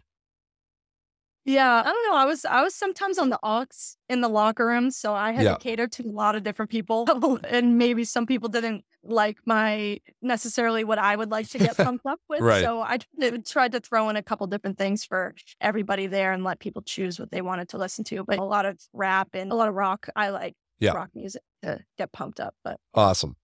Yeah, 1.45 1.81
I 1.81 1.91
don't 1.91 2.09
know. 2.09 2.15
I 2.15 2.25
was 2.25 2.45
I 2.45 2.61
was 2.63 2.73
sometimes 2.73 3.17
on 3.17 3.29
the 3.29 3.39
aux 3.43 3.65
in 4.07 4.21
the 4.21 4.29
locker 4.29 4.65
room, 4.65 4.91
so 4.91 5.13
I 5.13 5.33
had 5.33 5.43
Yeah. 5.43 5.53
to 5.55 5.59
cater 5.59 5.87
to 5.87 6.03
a 6.03 6.11
lot 6.11 6.35
of 6.35 6.43
different 6.43 6.71
people, 6.71 7.05
and 7.49 7.77
maybe 7.77 8.05
some 8.05 8.25
people 8.25 8.47
didn't 8.47 8.85
like 9.03 9.37
my 9.45 9.99
necessarily 10.21 10.85
what 10.85 10.97
I 10.99 11.17
would 11.17 11.29
like 11.31 11.49
to 11.49 11.57
get 11.57 11.75
pumped 11.77 12.05
up 12.05 12.21
with. 12.29 12.39
Right. 12.39 12.63
So 12.63 12.81
I 12.81 12.99
tried 13.45 13.73
to 13.73 13.81
throw 13.81 14.07
in 14.07 14.15
a 14.15 14.23
couple 14.23 14.47
different 14.47 14.77
things 14.77 15.03
for 15.03 15.35
everybody 15.59 16.07
there 16.07 16.31
and 16.31 16.45
let 16.45 16.59
people 16.59 16.81
choose 16.81 17.19
what 17.19 17.29
they 17.31 17.41
wanted 17.41 17.67
to 17.69 17.77
listen 17.77 18.05
to. 18.05 18.23
But 18.23 18.39
a 18.39 18.43
lot 18.45 18.65
of 18.65 18.79
rap 18.93 19.29
and 19.33 19.51
a 19.51 19.55
lot 19.55 19.67
of 19.67 19.75
rock. 19.75 20.07
I 20.15 20.29
like 20.29 20.55
Yeah. 20.79 20.93
rock 20.93 21.09
music 21.13 21.41
to 21.63 21.81
get 21.97 22.13
pumped 22.13 22.39
up. 22.39 22.55
But 22.63 22.79
Awesome. 22.93 23.35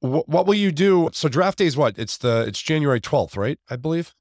Wh- 0.00 0.28
what 0.28 0.46
will 0.46 0.54
you 0.54 0.70
do? 0.70 1.08
So 1.14 1.30
draft 1.30 1.56
day 1.58 1.66
is 1.66 1.78
what? 1.78 1.98
It's 1.98 2.18
the 2.18 2.44
it's 2.46 2.60
January 2.60 3.00
twelfth, 3.00 3.38
right? 3.38 3.58
I 3.70 3.76
believe. 3.76 4.14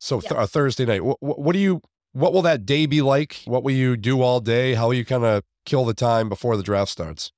So 0.00 0.20
th- 0.20 0.32
Yes. 0.32 0.50
Thursday 0.50 0.86
night. 0.86 1.04
What, 1.04 1.18
what 1.20 1.52
do 1.52 1.58
you? 1.60 1.80
What 2.12 2.32
will 2.32 2.42
that 2.42 2.66
day 2.66 2.86
be 2.86 3.00
like? 3.02 3.40
What 3.46 3.62
will 3.64 3.72
you 3.72 3.96
do 3.96 4.20
all 4.22 4.40
day? 4.40 4.74
How 4.74 4.86
will 4.88 4.94
you 4.94 5.04
kind 5.04 5.24
of 5.24 5.42
kill 5.64 5.84
the 5.84 5.94
time 5.94 6.28
before 6.28 6.56
the 6.56 6.62
draft 6.62 6.90
starts? 6.90 7.32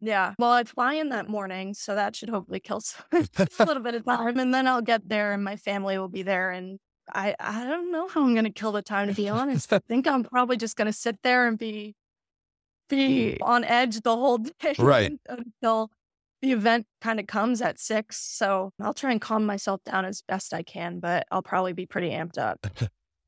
Yeah. 0.00 0.34
Well, 0.38 0.50
I 0.50 0.64
fly 0.64 0.94
in 0.94 1.10
that 1.10 1.28
morning, 1.28 1.74
so 1.74 1.94
that 1.94 2.16
should 2.16 2.30
hopefully 2.30 2.60
kill 2.60 2.80
some, 2.80 3.04
a 3.12 3.64
little 3.64 3.82
bit 3.82 3.94
of 3.94 4.04
time, 4.04 4.38
and 4.38 4.52
then 4.52 4.66
I'll 4.66 4.80
get 4.82 5.08
there, 5.08 5.32
and 5.32 5.44
my 5.44 5.56
family 5.56 5.98
will 5.98 6.08
be 6.08 6.22
there, 6.22 6.50
and 6.50 6.78
I 7.12 7.34
I 7.38 7.64
don't 7.64 7.92
know 7.92 8.08
how 8.08 8.22
I'm 8.24 8.34
gonna 8.34 8.50
kill 8.50 8.72
the 8.72 8.82
time 8.82 9.08
to 9.08 9.14
be 9.14 9.28
honest. 9.28 9.72
I 9.72 9.78
think 9.88 10.06
I'm 10.08 10.24
probably 10.24 10.56
just 10.56 10.76
gonna 10.76 10.92
sit 10.92 11.18
there 11.22 11.46
and 11.46 11.58
be 11.58 11.94
be 12.88 13.36
on 13.40 13.62
edge 13.64 14.00
the 14.00 14.16
whole 14.16 14.38
day, 14.60 14.74
Right. 14.78 15.12
until 15.28 15.90
the 16.42 16.52
event 16.52 16.86
kind 17.00 17.20
of 17.20 17.26
comes 17.26 17.60
at 17.60 17.78
six. 17.78 18.16
So 18.18 18.72
I'll 18.80 18.94
try 18.94 19.12
and 19.12 19.20
calm 19.20 19.44
myself 19.44 19.82
down 19.84 20.04
as 20.06 20.22
best 20.26 20.54
I 20.54 20.62
can, 20.62 20.98
but 20.98 21.26
I'll 21.30 21.42
probably 21.42 21.74
be 21.74 21.86
pretty 21.86 22.10
amped 22.10 22.38
up. 22.38 22.66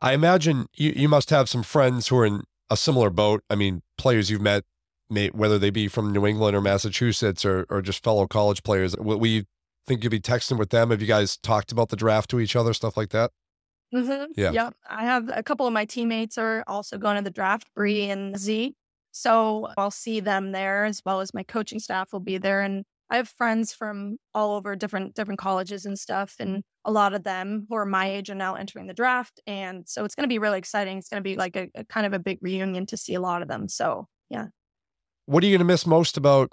I 0.03 0.12
imagine 0.15 0.67
you, 0.75 0.93
you 0.95 1.09
must 1.09 1.31
have 1.31 1.49
some 1.49 1.62
friends 1.62 2.09
who 2.09 2.19
are 2.19 2.27
in 2.27 2.43
a 2.69 2.77
similar 2.77 3.09
boat. 3.09 3.45
I 3.49 3.55
mean, 3.55 3.83
players 3.97 4.31
you've 4.31 4.43
met, 4.43 4.65
may, 5.09 5.29
whether 5.29 5.59
they 5.59 5.71
be 5.71 5.87
from 5.87 6.12
New 6.12 6.27
England 6.27 6.57
or 6.57 6.61
Massachusetts 6.61 7.45
or, 7.45 7.67
or 7.71 7.81
just 7.81 8.03
fellow 8.03 8.27
college 8.27 8.65
players. 8.65 8.97
Will 8.97 9.21
we 9.21 9.47
think 9.87 10.03
you'll 10.03 10.11
be 10.11 10.21
texting 10.21 10.59
with 10.59 10.71
them? 10.71 10.91
Have 10.91 11.01
you 11.01 11.07
guys 11.07 11.37
talked 11.37 11.71
about 11.71 11.91
the 11.91 11.97
draft 11.97 12.29
to 12.31 12.41
each 12.41 12.57
other, 12.57 12.75
stuff 12.75 12.97
like 12.97 13.11
that? 13.11 13.31
Mhm. 13.95 14.29
Yeah. 14.37 14.51
Yep. 14.51 14.75
I 14.91 15.05
have 15.05 15.31
a 15.33 15.43
couple 15.43 15.67
of 15.67 15.73
my 15.73 15.85
teammates 15.85 16.37
are 16.37 16.65
also 16.67 16.99
going 16.99 17.17
to 17.17 17.23
the 17.23 17.31
draft, 17.31 17.69
Bree 17.75 18.11
and 18.11 18.37
Z. 18.37 18.75
So 19.12 19.69
I'll 19.77 19.91
see 19.91 20.19
them 20.21 20.53
there 20.53 20.85
as 20.85 21.03
well 21.05 21.21
as 21.21 21.33
my 21.33 21.43
coaching 21.45 21.79
staff 21.79 22.12
will 22.12 22.21
be 22.21 22.38
there. 22.38 22.62
And 22.62 22.85
I 23.12 23.16
have 23.16 23.29
friends 23.29 23.72
from 23.72 24.16
all 24.35 24.57
over 24.57 24.75
different 24.75 25.14
different 25.14 25.38
colleges 25.38 25.87
and 25.87 25.96
stuff. 25.96 26.35
And 26.40 26.51
mm-hmm. 26.51 26.90
a 26.90 26.90
lot 26.90 27.14
of 27.14 27.22
them 27.22 27.66
who 27.68 27.77
are 27.77 27.87
my 27.87 28.11
age 28.11 28.31
are 28.31 28.35
now 28.35 28.57
entering 28.57 28.88
the 28.88 28.94
draft. 28.94 29.40
And 29.46 29.88
so 29.88 30.05
it's 30.05 30.16
gonna 30.16 30.27
be 30.27 30.40
really 30.40 30.59
exciting. 30.59 30.98
It's 30.98 31.09
gonna 31.09 31.22
be 31.22 31.37
like 31.37 31.55
a, 31.55 31.68
a 31.77 31.85
kind 31.85 32.07
of 32.07 32.12
a 32.12 32.18
big 32.18 32.38
reunion 32.40 32.87
to 32.87 32.96
see 32.96 33.14
a 33.14 33.20
lot 33.20 33.42
of 33.42 33.48
them. 33.48 33.68
So 33.68 34.09
yeah. 34.33 34.46
What 35.27 35.44
are 35.44 35.46
you 35.46 35.53
going 35.53 35.66
to 35.66 35.72
miss 35.72 35.87
most 35.87 36.16
about 36.16 36.51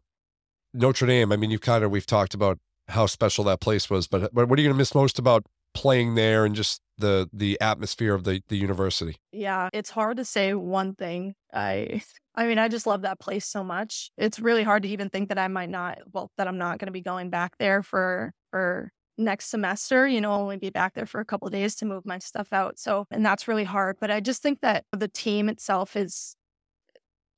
Notre 0.73 1.07
Dame? 1.07 1.31
I 1.31 1.37
mean, 1.37 1.49
you've 1.49 1.61
kind 1.61 1.83
of, 1.83 1.91
we've 1.91 2.05
talked 2.05 2.33
about 2.33 2.59
how 2.89 3.07
special 3.07 3.43
that 3.45 3.61
place 3.61 3.89
was, 3.89 4.07
but, 4.07 4.33
but 4.33 4.47
what 4.47 4.59
are 4.59 4.61
you 4.61 4.67
going 4.67 4.75
to 4.75 4.77
miss 4.77 4.93
most 4.93 5.17
about 5.17 5.45
playing 5.73 6.15
there 6.15 6.45
and 6.45 6.55
just 6.55 6.81
the, 6.97 7.29
the 7.31 7.59
atmosphere 7.61 8.13
of 8.13 8.23
the, 8.23 8.41
the 8.49 8.57
university? 8.57 9.17
Yeah, 9.31 9.69
it's 9.73 9.89
hard 9.89 10.17
to 10.17 10.25
say 10.25 10.53
one 10.53 10.95
thing. 10.95 11.35
I 11.53 12.01
I 12.35 12.45
mean, 12.47 12.57
I 12.57 12.69
just 12.69 12.87
love 12.87 13.01
that 13.01 13.19
place 13.19 13.45
so 13.45 13.65
much. 13.65 14.11
It's 14.17 14.39
really 14.39 14.63
hard 14.63 14.83
to 14.83 14.89
even 14.89 15.09
think 15.09 15.27
that 15.27 15.37
I 15.37 15.49
might 15.49 15.69
not 15.69 15.99
well 16.13 16.31
that 16.37 16.47
I'm 16.47 16.57
not 16.57 16.79
going 16.79 16.87
to 16.87 16.93
be 16.93 17.01
going 17.01 17.29
back 17.29 17.57
there 17.57 17.83
for 17.83 18.33
for 18.51 18.91
next 19.17 19.49
semester, 19.49 20.07
you 20.07 20.21
know, 20.21 20.31
only 20.31 20.57
be 20.57 20.69
back 20.69 20.93
there 20.93 21.05
for 21.05 21.19
a 21.19 21.25
couple 21.25 21.49
days 21.49 21.75
to 21.75 21.85
move 21.85 22.05
my 22.05 22.17
stuff 22.17 22.53
out. 22.53 22.79
So, 22.79 23.05
and 23.11 23.25
that's 23.25 23.47
really 23.47 23.65
hard, 23.65 23.97
but 23.99 24.09
I 24.09 24.21
just 24.21 24.41
think 24.41 24.61
that 24.61 24.85
the 24.93 25.09
team 25.09 25.49
itself 25.49 25.95
is 25.95 26.35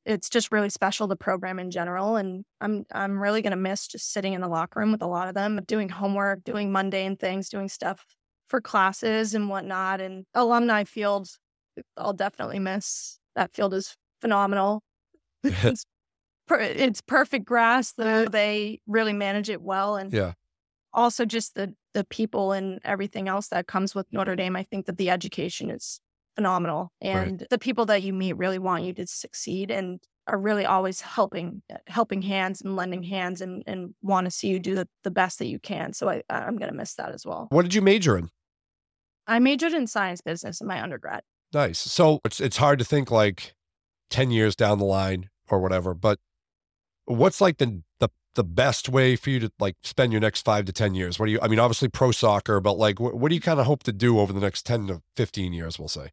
it's 0.06 0.30
just 0.30 0.52
really 0.52 0.70
special 0.70 1.08
the 1.08 1.16
program 1.16 1.60
in 1.60 1.70
general 1.70 2.16
and 2.16 2.44
I'm 2.60 2.86
I'm 2.92 3.22
really 3.22 3.42
going 3.42 3.52
to 3.52 3.58
miss 3.58 3.88
just 3.88 4.12
sitting 4.12 4.34
in 4.34 4.42
the 4.42 4.48
locker 4.48 4.80
room 4.80 4.92
with 4.92 5.02
a 5.02 5.08
lot 5.08 5.28
of 5.28 5.36
them, 5.36 5.60
doing 5.66 5.90
homework, 5.90 6.44
doing 6.44 6.72
mundane 6.72 7.18
things, 7.18 7.50
doing 7.50 7.70
stuff 7.70 8.06
for 8.52 8.62
classes 8.62 9.34
and 9.34 9.50
whatnot 9.50 10.00
and 10.02 10.26
alumni 10.36 10.84
field 10.84 11.28
I'll 11.98 12.14
definitely 12.14 12.60
miss. 12.60 13.18
That 13.36 13.54
field 13.54 13.74
is 13.74 13.96
phenomenal. 14.20 14.84
it's, 15.44 15.86
per- 16.48 16.60
it's 16.60 17.02
perfect 17.02 17.46
grass. 17.46 17.94
The, 17.94 18.28
they 18.30 18.82
really 18.86 19.14
manage 19.14 19.50
it 19.50 19.62
well, 19.62 19.96
and 19.96 20.12
Yeah. 20.12 20.34
also 20.94 21.26
just 21.26 21.56
the 21.56 21.74
the 21.94 22.04
people 22.06 22.52
and 22.52 22.80
everything 22.84 23.28
else 23.28 23.48
that 23.50 23.68
comes 23.68 23.96
with 23.96 24.06
Notre 24.12 24.36
Dame. 24.36 24.56
I 24.58 24.64
think 24.64 24.86
that 24.86 24.98
the 24.98 25.10
education 25.10 25.70
is 25.72 26.02
phenomenal, 26.36 26.92
and 27.02 27.48
the 27.50 27.58
people 27.58 27.86
that 27.86 28.04
you 28.04 28.12
meet 28.14 28.34
really 28.34 28.60
want 28.60 28.84
you 28.84 28.94
to 28.94 29.08
succeed 29.08 29.72
and 29.72 30.00
are 30.28 30.38
really 30.38 30.66
always 30.66 31.00
helping 31.02 31.64
helping 31.88 32.22
hands 32.22 32.62
and 32.62 32.76
lending 32.76 33.04
hands 33.04 33.40
and 33.42 33.64
and 33.66 33.96
want 34.02 34.26
to 34.26 34.32
see 34.32 34.50
you 34.50 34.60
do 34.60 34.76
the, 34.76 34.88
the 35.06 35.12
best 35.12 35.40
that 35.40 35.48
you 35.48 35.58
can. 35.60 35.94
So 35.94 36.10
I 36.10 36.22
I'm 36.30 36.58
gonna 36.58 36.74
miss 36.74 36.96
that 36.96 37.14
as 37.14 37.26
well. 37.26 37.48
What 37.50 37.62
did 37.64 37.74
you 37.74 37.82
major 37.82 38.18
in? 38.18 38.30
I 39.28 39.40
majored 39.40 39.74
in 39.74 39.88
science 39.88 40.22
business 40.22 40.62
in 40.62 40.68
my 40.68 40.82
undergrad. 40.82 41.22
Nice. 41.54 41.80
So 41.80 42.20
it's 42.26 42.40
it's 42.40 42.58
hard 42.58 42.80
to 42.80 42.86
think 42.86 43.12
like 43.12 43.54
ten 44.10 44.32
years 44.32 44.56
down 44.56 44.80
the 44.80 44.86
line 44.86 45.30
or 45.50 45.60
whatever, 45.60 45.94
but 45.94 46.20
what's 47.06 47.42
like 47.42 47.58
the 47.58 47.84
the 48.00 48.10
the 48.36 48.44
best 48.44 48.88
way 48.88 49.16
for 49.16 49.30
you 49.30 49.40
to 49.40 49.52
like 49.60 49.76
spend 49.84 50.14
your 50.14 50.22
next 50.22 50.44
five 50.44 50.66
to 50.66 50.74
ten 50.74 50.96
years? 50.96 51.20
What 51.20 51.26
do 51.26 51.34
you? 51.34 51.40
I 51.42 51.48
mean, 51.48 51.60
obviously 51.60 51.90
pro 51.90 52.12
soccer, 52.12 52.60
but 52.60 52.78
like, 52.78 53.00
what, 53.00 53.16
what 53.16 53.30
do 53.30 53.36
you 53.36 53.42
kind 53.42 53.60
of 53.60 53.66
hope 53.66 53.84
to 53.84 53.92
do 53.92 54.20
over 54.20 54.32
the 54.32 54.40
next 54.40 54.66
ten 54.66 54.88
to 54.88 55.02
fifteen 55.16 55.54
years? 55.54 55.78
We'll 55.78 55.90
say. 55.90 56.12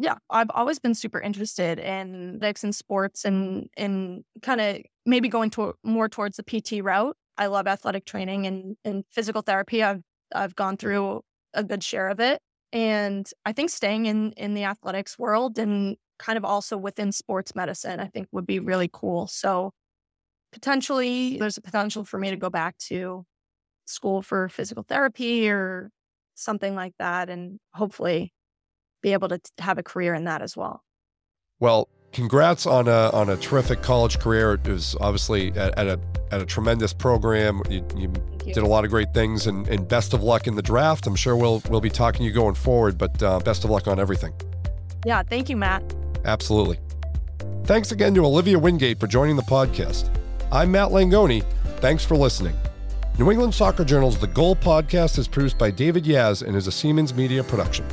Yeah, 0.00 0.16
I've 0.30 0.50
always 0.54 0.78
been 0.78 0.94
super 0.94 1.20
interested 1.20 1.80
in 1.80 2.36
athletics 2.36 2.62
and 2.62 2.74
sports 2.74 3.24
and 3.24 3.68
and 3.76 4.24
kind 4.42 4.60
of 4.60 4.78
maybe 5.06 5.28
going 5.28 5.50
to 5.50 5.74
more 5.82 6.08
towards 6.08 6.36
the 6.36 6.44
PT 6.44 6.84
route. 6.84 7.16
I 7.36 7.46
love 7.46 7.66
athletic 7.66 8.04
training 8.04 8.46
and 8.46 8.76
and 8.84 9.04
physical 9.10 9.42
therapy. 9.42 9.82
I've 9.82 10.02
I've 10.34 10.54
gone 10.54 10.76
through 10.76 11.22
a 11.54 11.64
good 11.64 11.82
share 11.82 12.08
of 12.08 12.20
it, 12.20 12.40
and 12.72 13.28
I 13.44 13.52
think 13.52 13.70
staying 13.70 14.06
in 14.06 14.32
in 14.32 14.54
the 14.54 14.64
athletics 14.64 15.18
world 15.18 15.58
and 15.58 15.96
kind 16.18 16.36
of 16.36 16.44
also 16.44 16.76
within 16.76 17.12
sports 17.12 17.54
medicine, 17.54 18.00
I 18.00 18.06
think 18.06 18.28
would 18.32 18.46
be 18.46 18.58
really 18.60 18.90
cool. 18.92 19.26
So 19.28 19.72
potentially, 20.52 21.38
there's 21.38 21.58
a 21.58 21.62
potential 21.62 22.04
for 22.04 22.18
me 22.18 22.30
to 22.30 22.36
go 22.36 22.50
back 22.50 22.78
to 22.88 23.24
school 23.86 24.22
for 24.22 24.48
physical 24.48 24.84
therapy 24.88 25.50
or 25.50 25.90
something 26.34 26.74
like 26.74 26.94
that, 26.98 27.30
and 27.30 27.58
hopefully 27.74 28.32
be 29.02 29.12
able 29.12 29.28
to 29.28 29.40
have 29.58 29.78
a 29.78 29.82
career 29.82 30.14
in 30.14 30.24
that 30.24 30.42
as 30.42 30.56
well. 30.56 30.82
Well, 31.60 31.88
congrats 32.12 32.66
on 32.66 32.88
a 32.88 33.10
on 33.12 33.28
a 33.28 33.36
terrific 33.36 33.82
college 33.82 34.18
career. 34.18 34.54
It 34.54 34.68
was 34.68 34.96
obviously 35.00 35.48
at, 35.52 35.78
at 35.78 35.86
a 35.86 36.00
at 36.30 36.40
a 36.40 36.46
tremendous 36.46 36.92
program. 36.92 37.62
You, 37.68 37.86
you 37.96 38.12
you. 38.44 38.54
did 38.54 38.58
a 38.58 38.66
lot 38.66 38.84
of 38.84 38.90
great 38.90 39.12
things, 39.14 39.46
and, 39.46 39.66
and 39.68 39.86
best 39.86 40.14
of 40.14 40.22
luck 40.22 40.46
in 40.46 40.54
the 40.54 40.62
draft. 40.62 41.06
I'm 41.06 41.16
sure 41.16 41.36
we'll 41.36 41.62
we'll 41.70 41.80
be 41.80 41.90
talking 41.90 42.20
to 42.20 42.24
you 42.24 42.32
going 42.32 42.54
forward, 42.54 42.98
but 42.98 43.22
uh, 43.22 43.40
best 43.40 43.64
of 43.64 43.70
luck 43.70 43.86
on 43.86 43.98
everything. 43.98 44.32
Yeah, 45.04 45.22
thank 45.22 45.48
you, 45.48 45.56
Matt. 45.56 45.82
Absolutely. 46.24 46.78
Thanks 47.64 47.92
again 47.92 48.14
to 48.14 48.24
Olivia 48.24 48.58
Wingate 48.58 48.98
for 48.98 49.06
joining 49.06 49.36
the 49.36 49.42
podcast. 49.42 50.10
I'm 50.50 50.72
Matt 50.72 50.88
Langoni. 50.88 51.44
Thanks 51.80 52.04
for 52.04 52.16
listening. 52.16 52.56
New 53.18 53.30
England 53.30 53.54
Soccer 53.54 53.84
Journal's 53.84 54.18
The 54.18 54.28
Goal 54.28 54.56
podcast 54.56 55.18
is 55.18 55.28
produced 55.28 55.58
by 55.58 55.70
David 55.70 56.04
Yaz 56.04 56.46
and 56.46 56.56
is 56.56 56.66
a 56.66 56.70
Seamans 56.70 57.14
Media 57.14 57.42
production. 57.44 57.84